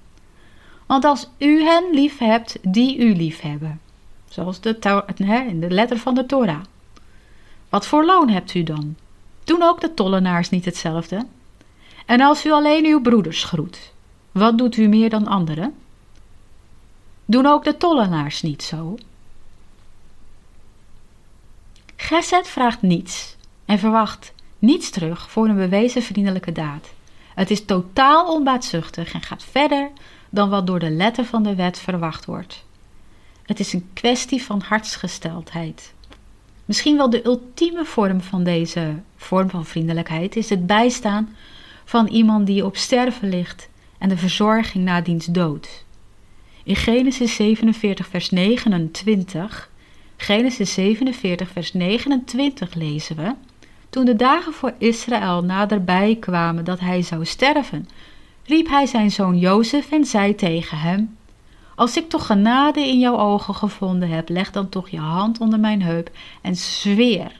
[0.85, 3.79] Want als u hen lief hebt die u lief hebben,
[4.29, 5.03] zoals de,
[5.47, 6.61] in de letter van de Torah.
[7.69, 8.95] Wat voor loon hebt u dan?
[9.43, 11.25] Doen ook de tollenaars niet hetzelfde?
[12.05, 13.93] En als u alleen uw broeders groet,
[14.31, 15.75] wat doet u meer dan anderen?
[17.25, 18.97] Doen ook de tollenaars niet zo?
[21.95, 26.89] Geset vraagt niets en verwacht niets terug voor een bewezen vriendelijke daad.
[27.35, 29.89] Het is totaal onbaatzuchtig en gaat verder
[30.29, 32.65] dan wat door de letter van de wet verwacht wordt.
[33.49, 35.93] Het is een kwestie van hartsgesteldheid.
[36.65, 41.35] Misschien wel de ultieme vorm van deze vorm van vriendelijkheid is het bijstaan
[41.85, 45.85] van iemand die op sterven ligt en de verzorging na diens dood.
[46.63, 49.69] In Genesis 47, vers 29,
[50.17, 53.33] Genesis 47, vers 29 lezen we:
[53.89, 57.89] Toen de dagen voor Israël naderbij kwamen dat hij zou sterven,
[58.45, 61.17] riep hij zijn zoon Jozef en zei tegen hem:
[61.79, 65.59] Als ik toch genade in jouw ogen gevonden heb, leg dan toch je hand onder
[65.59, 66.11] mijn heup
[66.41, 67.39] en zweer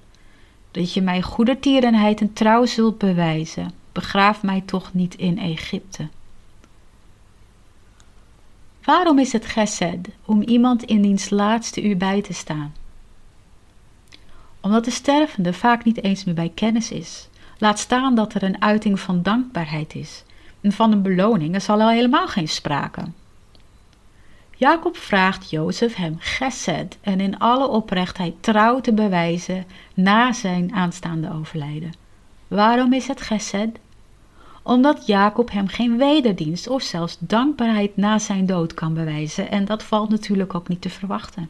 [0.71, 3.71] dat je mij goedertierenheid en trouw zult bewijzen.
[3.91, 6.07] Begraaf mij toch niet in Egypte.
[8.83, 12.73] Waarom is het gesed om iemand in diens laatste uur bij te staan?
[14.61, 17.29] Omdat de stervende vaak niet eens meer bij kennis is.
[17.57, 20.23] Laat staan dat er een uiting van dankbaarheid is.
[20.61, 23.03] En van een beloning is al helemaal geen sprake.
[24.59, 31.33] Jacob vraagt Jozef hem gesed en in alle oprechtheid trouw te bewijzen na zijn aanstaande
[31.33, 31.93] overlijden.
[32.47, 33.79] Waarom is het gesed?
[34.61, 39.83] Omdat Jacob hem geen wederdienst of zelfs dankbaarheid na zijn dood kan bewijzen en dat
[39.83, 41.49] valt natuurlijk ook niet te verwachten.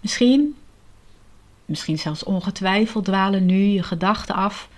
[0.00, 0.56] Misschien,
[1.64, 4.68] misschien zelfs ongetwijfeld dwalen nu je gedachten af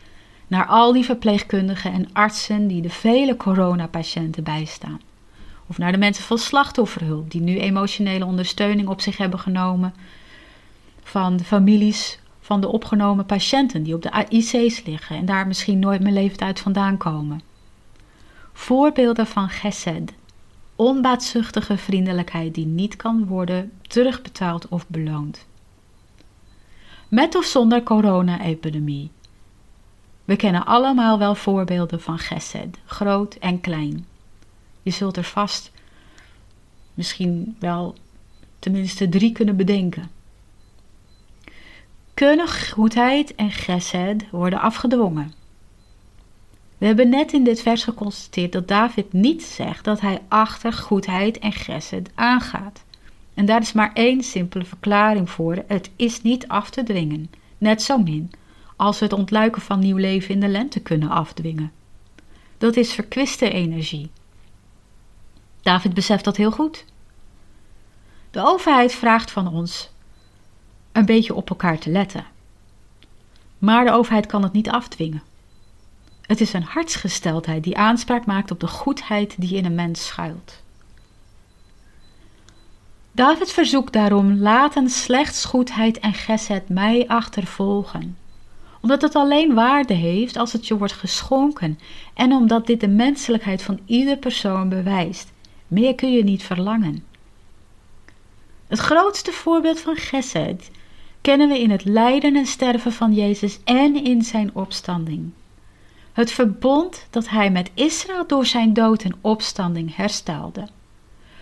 [0.47, 5.01] naar al die verpleegkundigen en artsen die de vele coronapatiënten bijstaan.
[5.67, 9.95] Of naar de mensen van slachtofferhulp die nu emotionele ondersteuning op zich hebben genomen
[11.03, 15.79] van de families van de opgenomen patiënten die op de IC's liggen en daar misschien
[15.79, 17.41] nooit meer levend uit vandaan komen.
[18.53, 20.13] Voorbeelden van gesed,
[20.77, 25.47] onbaatzuchtige vriendelijkheid die niet kan worden terugbetaald of beloond.
[27.09, 29.11] Met of zonder corona-epidemie.
[30.25, 34.07] We kennen allemaal wel voorbeelden van gesed, groot en klein.
[34.87, 35.73] Je zult er vast
[36.95, 37.95] misschien wel
[38.59, 40.11] tenminste drie kunnen bedenken.
[42.15, 45.33] Kunnen goedheid en gesed worden afgedwongen?
[46.79, 51.39] We hebben net in dit vers geconstateerd dat David niet zegt dat hij achter goedheid
[51.39, 52.85] en gesed aangaat.
[53.35, 57.83] En daar is maar één simpele verklaring voor: het is niet af te dwingen, net
[57.83, 58.31] zo min
[58.77, 61.73] als we het ontluiken van nieuw leven in de lente kunnen afdwingen.
[62.59, 64.11] Dat is verkwiste energie.
[65.67, 66.85] David beseft dat heel goed.
[68.31, 69.91] De overheid vraagt van ons
[70.93, 72.25] een beetje op elkaar te letten.
[73.59, 75.23] Maar de overheid kan het niet afdwingen.
[76.23, 80.63] Het is een hartsgesteldheid die aanspraak maakt op de goedheid die in een mens schuilt.
[83.13, 88.19] David verzoekt daarom: laten slechts goedheid en geset mij achtervolgen.
[88.81, 91.79] Omdat het alleen waarde heeft als het je wordt geschonken
[92.15, 95.35] en omdat dit de menselijkheid van ieder persoon bewijst.
[95.69, 97.05] Meer kun je niet verlangen.
[98.67, 100.71] Het grootste voorbeeld van Gesed
[101.21, 105.31] kennen we in het lijden en sterven van Jezus en in zijn opstanding.
[106.13, 110.69] Het verbond dat hij met Israël door zijn dood en opstanding herstelde.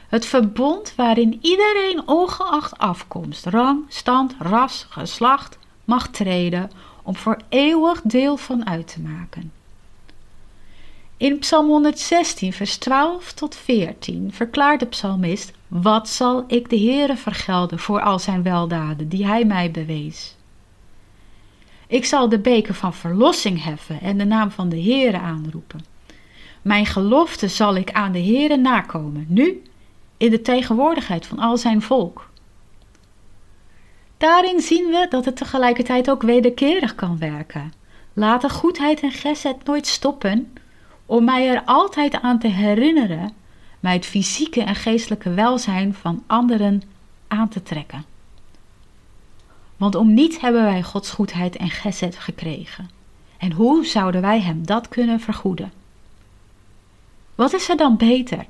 [0.08, 6.70] Het verbond waarin iedereen ongeacht afkomst, rang, stand, ras, geslacht mag treden
[7.02, 9.52] om voor eeuwig deel van uit te maken.
[11.16, 17.16] In Psalm 116, vers 12 tot 14 verklaart de psalmist: Wat zal ik de Heere
[17.16, 20.36] vergelden voor al zijn weldaden die hij mij bewees?
[21.86, 25.84] Ik zal de beker van verlossing heffen en de naam van de Heere aanroepen.
[26.62, 29.62] Mijn gelofte zal ik aan de Heere nakomen, nu
[30.16, 32.30] in de tegenwoordigheid van al zijn volk.
[34.16, 37.72] Daarin zien we dat het tegelijkertijd ook wederkerig kan werken.
[38.12, 40.52] Laat de goedheid en gesed nooit stoppen
[41.06, 43.32] om mij er altijd aan te herinneren
[43.80, 46.82] mij het fysieke en geestelijke welzijn van anderen
[47.28, 48.04] aan te trekken.
[49.76, 52.90] Want om niet hebben wij Gods goedheid en gezet gekregen.
[53.38, 55.72] En hoe zouden wij Hem dat kunnen vergoeden?
[57.34, 58.46] Wat is er dan beter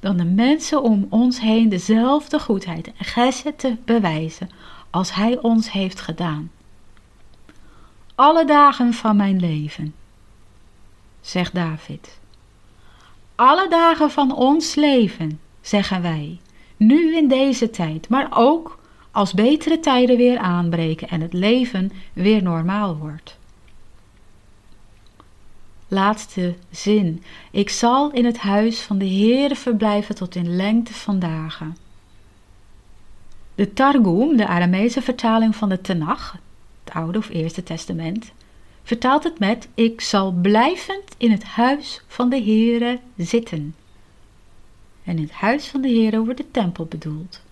[0.00, 4.50] dan de mensen om ons heen dezelfde goedheid en gezet te bewijzen
[4.90, 6.50] als Hij ons heeft gedaan?
[8.14, 9.94] Alle dagen van mijn leven
[11.26, 12.18] zegt David.
[13.34, 16.40] Alle dagen van ons leven, zeggen wij,
[16.76, 18.78] nu in deze tijd, maar ook
[19.10, 23.38] als betere tijden weer aanbreken en het leven weer normaal wordt.
[25.88, 27.22] Laatste zin.
[27.50, 31.76] Ik zal in het huis van de Heere verblijven tot in lengte van dagen.
[33.54, 36.36] De Targum, de Aramese vertaling van de Tenach,
[36.84, 38.32] het Oude of Eerste Testament,
[38.86, 43.74] vertaalt het met: Ik zal blijvend in het huis van de Heere zitten.
[45.04, 47.42] En het huis van de Heere wordt de tempel bedoeld.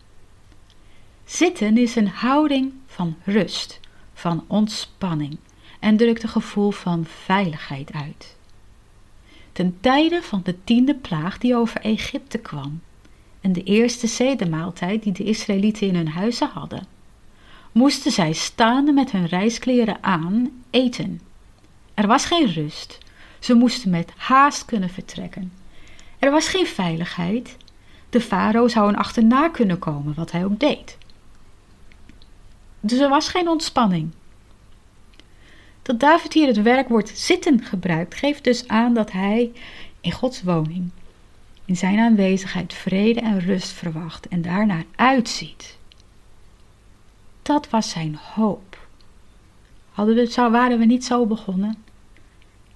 [1.24, 3.80] Zitten is een houding van rust,
[4.12, 5.36] van ontspanning
[5.80, 8.36] en drukt een gevoel van veiligheid uit.
[9.52, 12.80] Ten tijde van de tiende plaag die over Egypte kwam
[13.40, 16.86] en de eerste zedemaaltijd die de Israëlieten in hun huizen hadden,
[17.72, 20.63] moesten zij staande met hun reiskleren aan
[21.94, 22.98] Er was geen rust.
[23.38, 25.52] Ze moesten met haast kunnen vertrekken.
[26.18, 27.56] Er was geen veiligheid.
[28.10, 30.98] De farao zou hen achterna kunnen komen, wat hij ook deed.
[32.80, 34.10] Dus er was geen ontspanning.
[35.82, 39.52] Dat David hier het werkwoord zitten gebruikt, geeft dus aan dat hij
[40.00, 40.90] in Gods woning,
[41.64, 45.78] in zijn aanwezigheid, vrede en rust verwacht en daarnaar uitziet.
[47.42, 48.73] Dat was zijn hoop.
[49.94, 51.76] Hadden we, waren we niet zo begonnen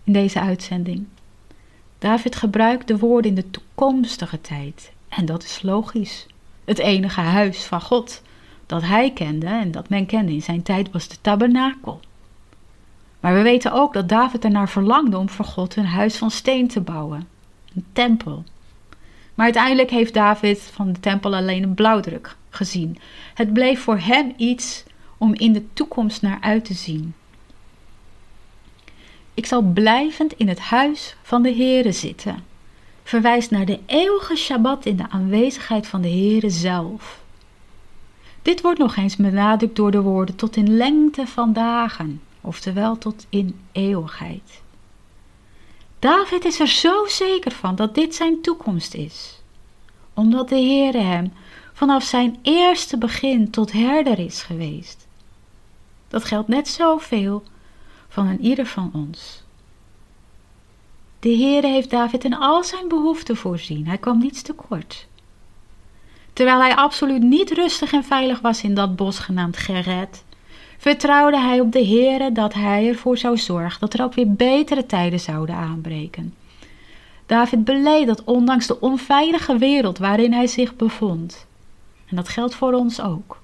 [0.05, 1.07] in deze uitzending?
[1.99, 4.93] David gebruikt de woorden in de toekomstige tijd.
[5.09, 6.27] En dat is logisch.
[6.65, 8.23] Het enige huis van God
[8.67, 12.01] dat hij kende en dat men kende in zijn tijd was de tabernakel.
[13.21, 16.69] Maar we weten ook dat David ernaar verlangde om voor God een huis van steen
[16.69, 17.29] te bouwen,
[17.75, 18.45] een tempel.
[19.35, 22.99] Maar uiteindelijk heeft David van de tempel alleen een blauwdruk gezien.
[23.35, 24.85] Het bleef voor hem iets
[25.19, 27.15] om in de toekomst naar uit te zien.
[29.35, 32.45] Ik zal blijvend in het huis van de Heere zitten.
[33.03, 37.21] Verwijst naar de eeuwige Shabbat in de aanwezigheid van de Heere zelf.
[38.43, 43.27] Dit wordt nog eens benadrukt door de woorden tot in lengte van dagen, oftewel tot
[43.29, 44.63] in eeuwigheid.
[45.99, 49.41] David is er zo zeker van dat dit zijn toekomst is,
[50.15, 51.33] omdat de Heere hem
[51.73, 55.08] vanaf zijn eerste begin tot herder is geweest.
[56.09, 57.43] Dat geldt net zoveel
[58.09, 59.43] van een ieder van ons.
[61.21, 63.87] De Heere heeft David in al zijn behoeften voorzien.
[63.87, 65.07] Hij kwam niets tekort.
[66.33, 70.25] Terwijl hij absoluut niet rustig en veilig was in dat bos genaamd Geret,
[70.79, 74.87] vertrouwde hij op de Heere dat hij ervoor zou zorgen dat er ook weer betere
[74.87, 76.35] tijden zouden aanbreken.
[77.27, 81.47] David beleed dat ondanks de onveilige wereld waarin hij zich bevond,
[82.07, 83.41] en dat geldt voor ons ook,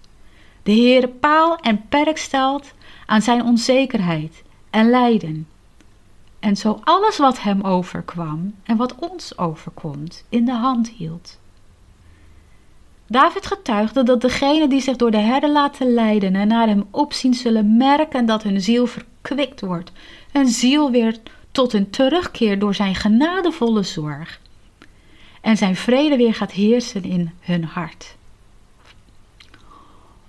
[0.64, 2.72] de Heere paal en perk stelt
[3.06, 5.48] aan zijn onzekerheid en lijden.
[6.40, 11.38] En zo alles wat hem overkwam en wat ons overkomt in de hand hield.
[13.06, 17.34] David getuigde dat degenen die zich door de herder laten leiden en naar hem opzien
[17.34, 19.92] zullen merken dat hun ziel verkwikt wordt,
[20.32, 21.16] en ziel weer
[21.50, 24.40] tot hun terugkeert door zijn genadevolle zorg.
[25.40, 28.16] En zijn vrede weer gaat heersen in hun hart.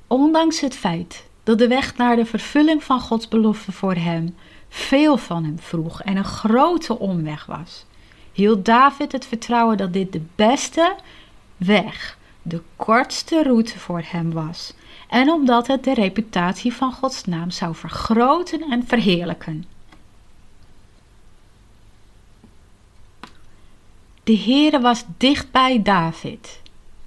[0.07, 4.35] Ondanks het feit dat de weg naar de vervulling van Gods belofte voor hem
[4.69, 7.85] veel van hem vroeg en een grote omweg was,
[8.31, 10.95] hield David het vertrouwen dat dit de beste
[11.57, 14.73] weg, de kortste route voor hem was,
[15.07, 19.65] en omdat het de reputatie van Gods naam zou vergroten en verheerlijken.
[24.23, 26.61] De Heere was dicht bij David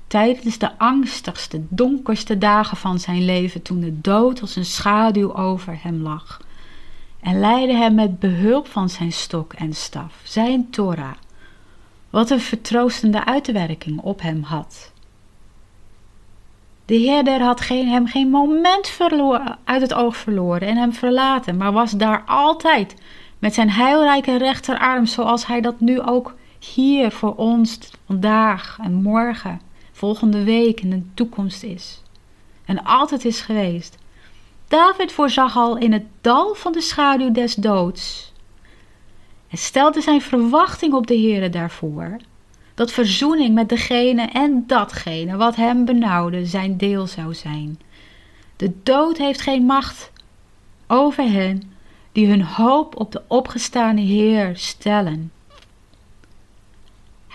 [0.09, 5.79] tijdens de angstigste, donkerste dagen van zijn leven, toen de dood als een schaduw over
[5.83, 6.41] hem lag,
[7.21, 11.13] en leidde hem met behulp van zijn stok en staf, zijn Torah,
[12.11, 14.93] wat een vertroostende uitwerking op hem had.
[16.85, 18.99] De Heerder had geen, hem geen moment
[19.65, 22.95] uit het oog verloren en hem verlaten, maar was daar altijd
[23.39, 26.35] met zijn heilrijke rechterarm, zoals hij dat nu ook
[26.75, 29.61] hier voor ons vandaag en morgen
[29.99, 32.03] volgende week in de toekomst is.
[32.65, 33.99] En altijd is geweest.
[34.69, 38.33] David voorzag al in het dal van de schaduw des doods.
[39.49, 42.17] En stelde zijn verwachting op de Heere daarvoor.
[42.75, 47.81] Dat verzoening met degene en datgene wat hem benauwde zijn deel zou zijn.
[48.57, 50.13] De dood heeft geen macht
[50.87, 51.63] over hen
[52.13, 55.33] die hun hoop op de opgestane Heer stellen.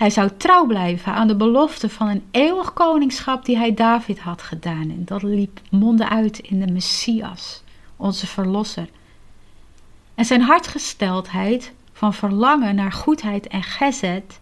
[0.03, 4.41] Hij zou trouw blijven aan de belofte van een eeuwig koningschap die hij David had
[4.41, 4.81] gedaan.
[4.81, 7.63] En dat liep monden uit in de Messias,
[7.95, 8.89] onze verlosser.
[10.15, 14.39] En zijn hartgesteldheid van verlangen naar goedheid en gezet,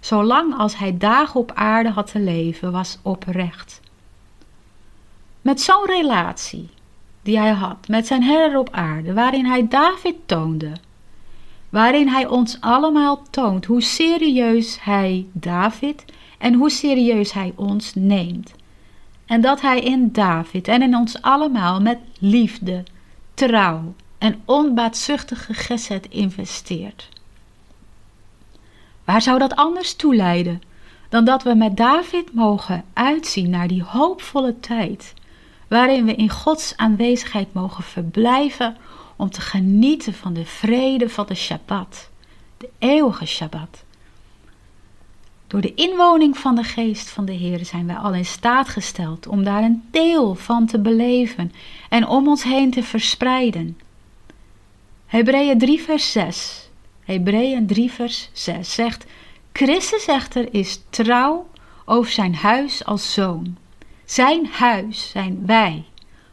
[0.00, 3.80] zolang als hij dagen op aarde had te leven, was oprecht.
[5.40, 6.68] Met zo'n relatie
[7.22, 10.72] die hij had met zijn herder op aarde, waarin hij David toonde
[11.68, 16.04] waarin hij ons allemaal toont hoe serieus hij David
[16.38, 18.54] en hoe serieus hij ons neemt.
[19.26, 22.84] En dat hij in David en in ons allemaal met liefde,
[23.34, 27.08] trouw en onbaatzuchtige gezet investeert.
[29.04, 30.60] Waar zou dat anders toe leiden
[31.08, 35.14] dan dat we met David mogen uitzien naar die hoopvolle tijd,
[35.68, 38.76] waarin we in Gods aanwezigheid mogen verblijven
[39.16, 42.10] om te genieten van de vrede van de Shabbat,
[42.56, 43.84] de eeuwige Shabbat.
[45.46, 49.26] Door de inwoning van de geest van de Heer zijn wij al in staat gesteld
[49.26, 51.52] om daar een deel van te beleven
[51.88, 53.78] en om ons heen te verspreiden.
[55.06, 56.68] Hebreeën 3 vers 6
[57.04, 59.06] Hebreeën 3 vers 6 zegt...
[59.52, 61.46] Christus echter is trouw
[61.84, 63.56] over zijn huis als zoon.
[64.08, 65.84] Zijn huis zijn wij,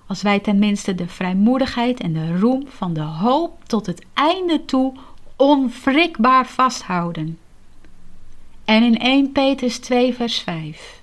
[0.08, 4.94] als wij tenminste de vrijmoedigheid en de roem van de hoop tot het einde toe
[5.36, 7.40] onwrikbaar vasthouden.
[8.66, 11.02] En in 1 Petrus 2 vers 5.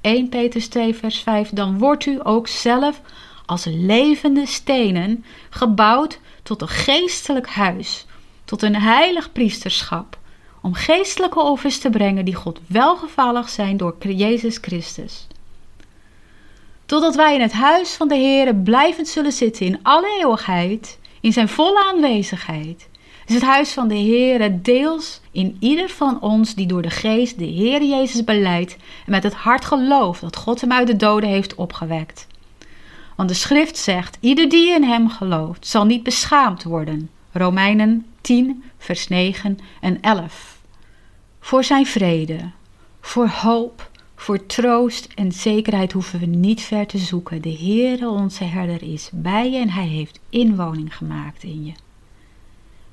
[0.00, 1.48] 1 Petrus 2 vers 5.
[1.48, 3.00] Dan wordt u ook zelf
[3.46, 8.06] als levende stenen gebouwd tot een geestelijk huis,
[8.44, 10.18] tot een heilig priesterschap,
[10.62, 15.26] om geestelijke offers te brengen die God welgevallig zijn door Jezus Christus.
[16.94, 21.32] Totdat wij in het huis van de Heere blijvend zullen zitten in alle eeuwigheid, in
[21.32, 22.88] zijn volle aanwezigheid
[23.26, 27.38] is het huis van de Heere deels in ieder van ons die door de geest
[27.38, 31.28] de Heer Jezus beleidt en met het hart gelooft dat God hem uit de doden
[31.28, 32.26] heeft opgewekt.
[33.16, 37.10] Want de schrift zegt, ieder die in hem gelooft zal niet beschaamd worden.
[37.32, 40.58] Romeinen 10 vers 9 en 11.
[41.40, 42.50] Voor zijn vrede,
[43.00, 47.42] voor hoop, voor troost en zekerheid hoeven we niet ver te zoeken.
[47.42, 51.72] De Heere onze herder is bij je en hij heeft inwoning gemaakt in je.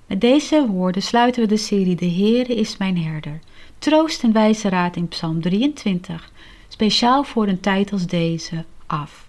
[0.06, 3.40] Met deze woorden sluiten we de serie De Heere is mijn herder.
[3.80, 6.32] Troost en wijze raad in Psalm 23,
[6.68, 9.28] speciaal voor een tijd als deze, af.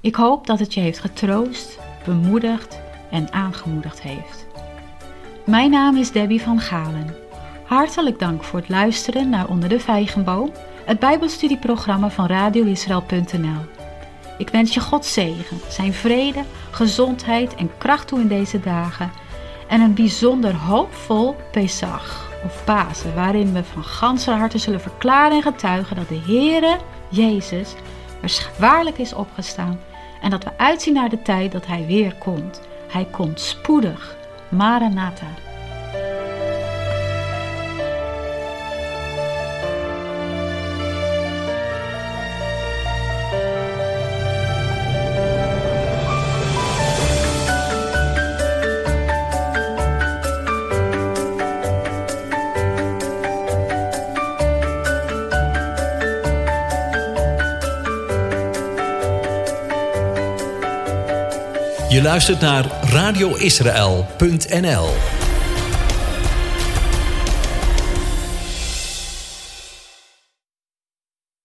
[0.00, 2.80] Ik hoop dat het je heeft getroost, bemoedigd
[3.10, 4.46] en aangemoedigd heeft.
[5.46, 7.14] Mijn naam is Debbie van Galen.
[7.64, 10.52] Hartelijk dank voor het luisteren naar Onder de Vijgenboom,
[10.88, 13.60] het Bijbelstudieprogramma van radioisrael.nl.
[14.38, 19.10] Ik wens je God zegen, zijn vrede, gezondheid en kracht toe in deze dagen
[19.66, 25.42] en een bijzonder hoopvol Pesach of Pasen, waarin we van ganse harte zullen verklaren en
[25.42, 26.76] getuigen dat de Heere
[27.08, 27.74] Jezus
[28.58, 29.80] waarlijk is opgestaan
[30.22, 32.60] en dat we uitzien naar de tijd dat Hij weer komt.
[32.88, 34.16] Hij komt spoedig.
[34.48, 35.26] Maranatha.
[61.88, 64.88] Je luistert naar radioisrael.nl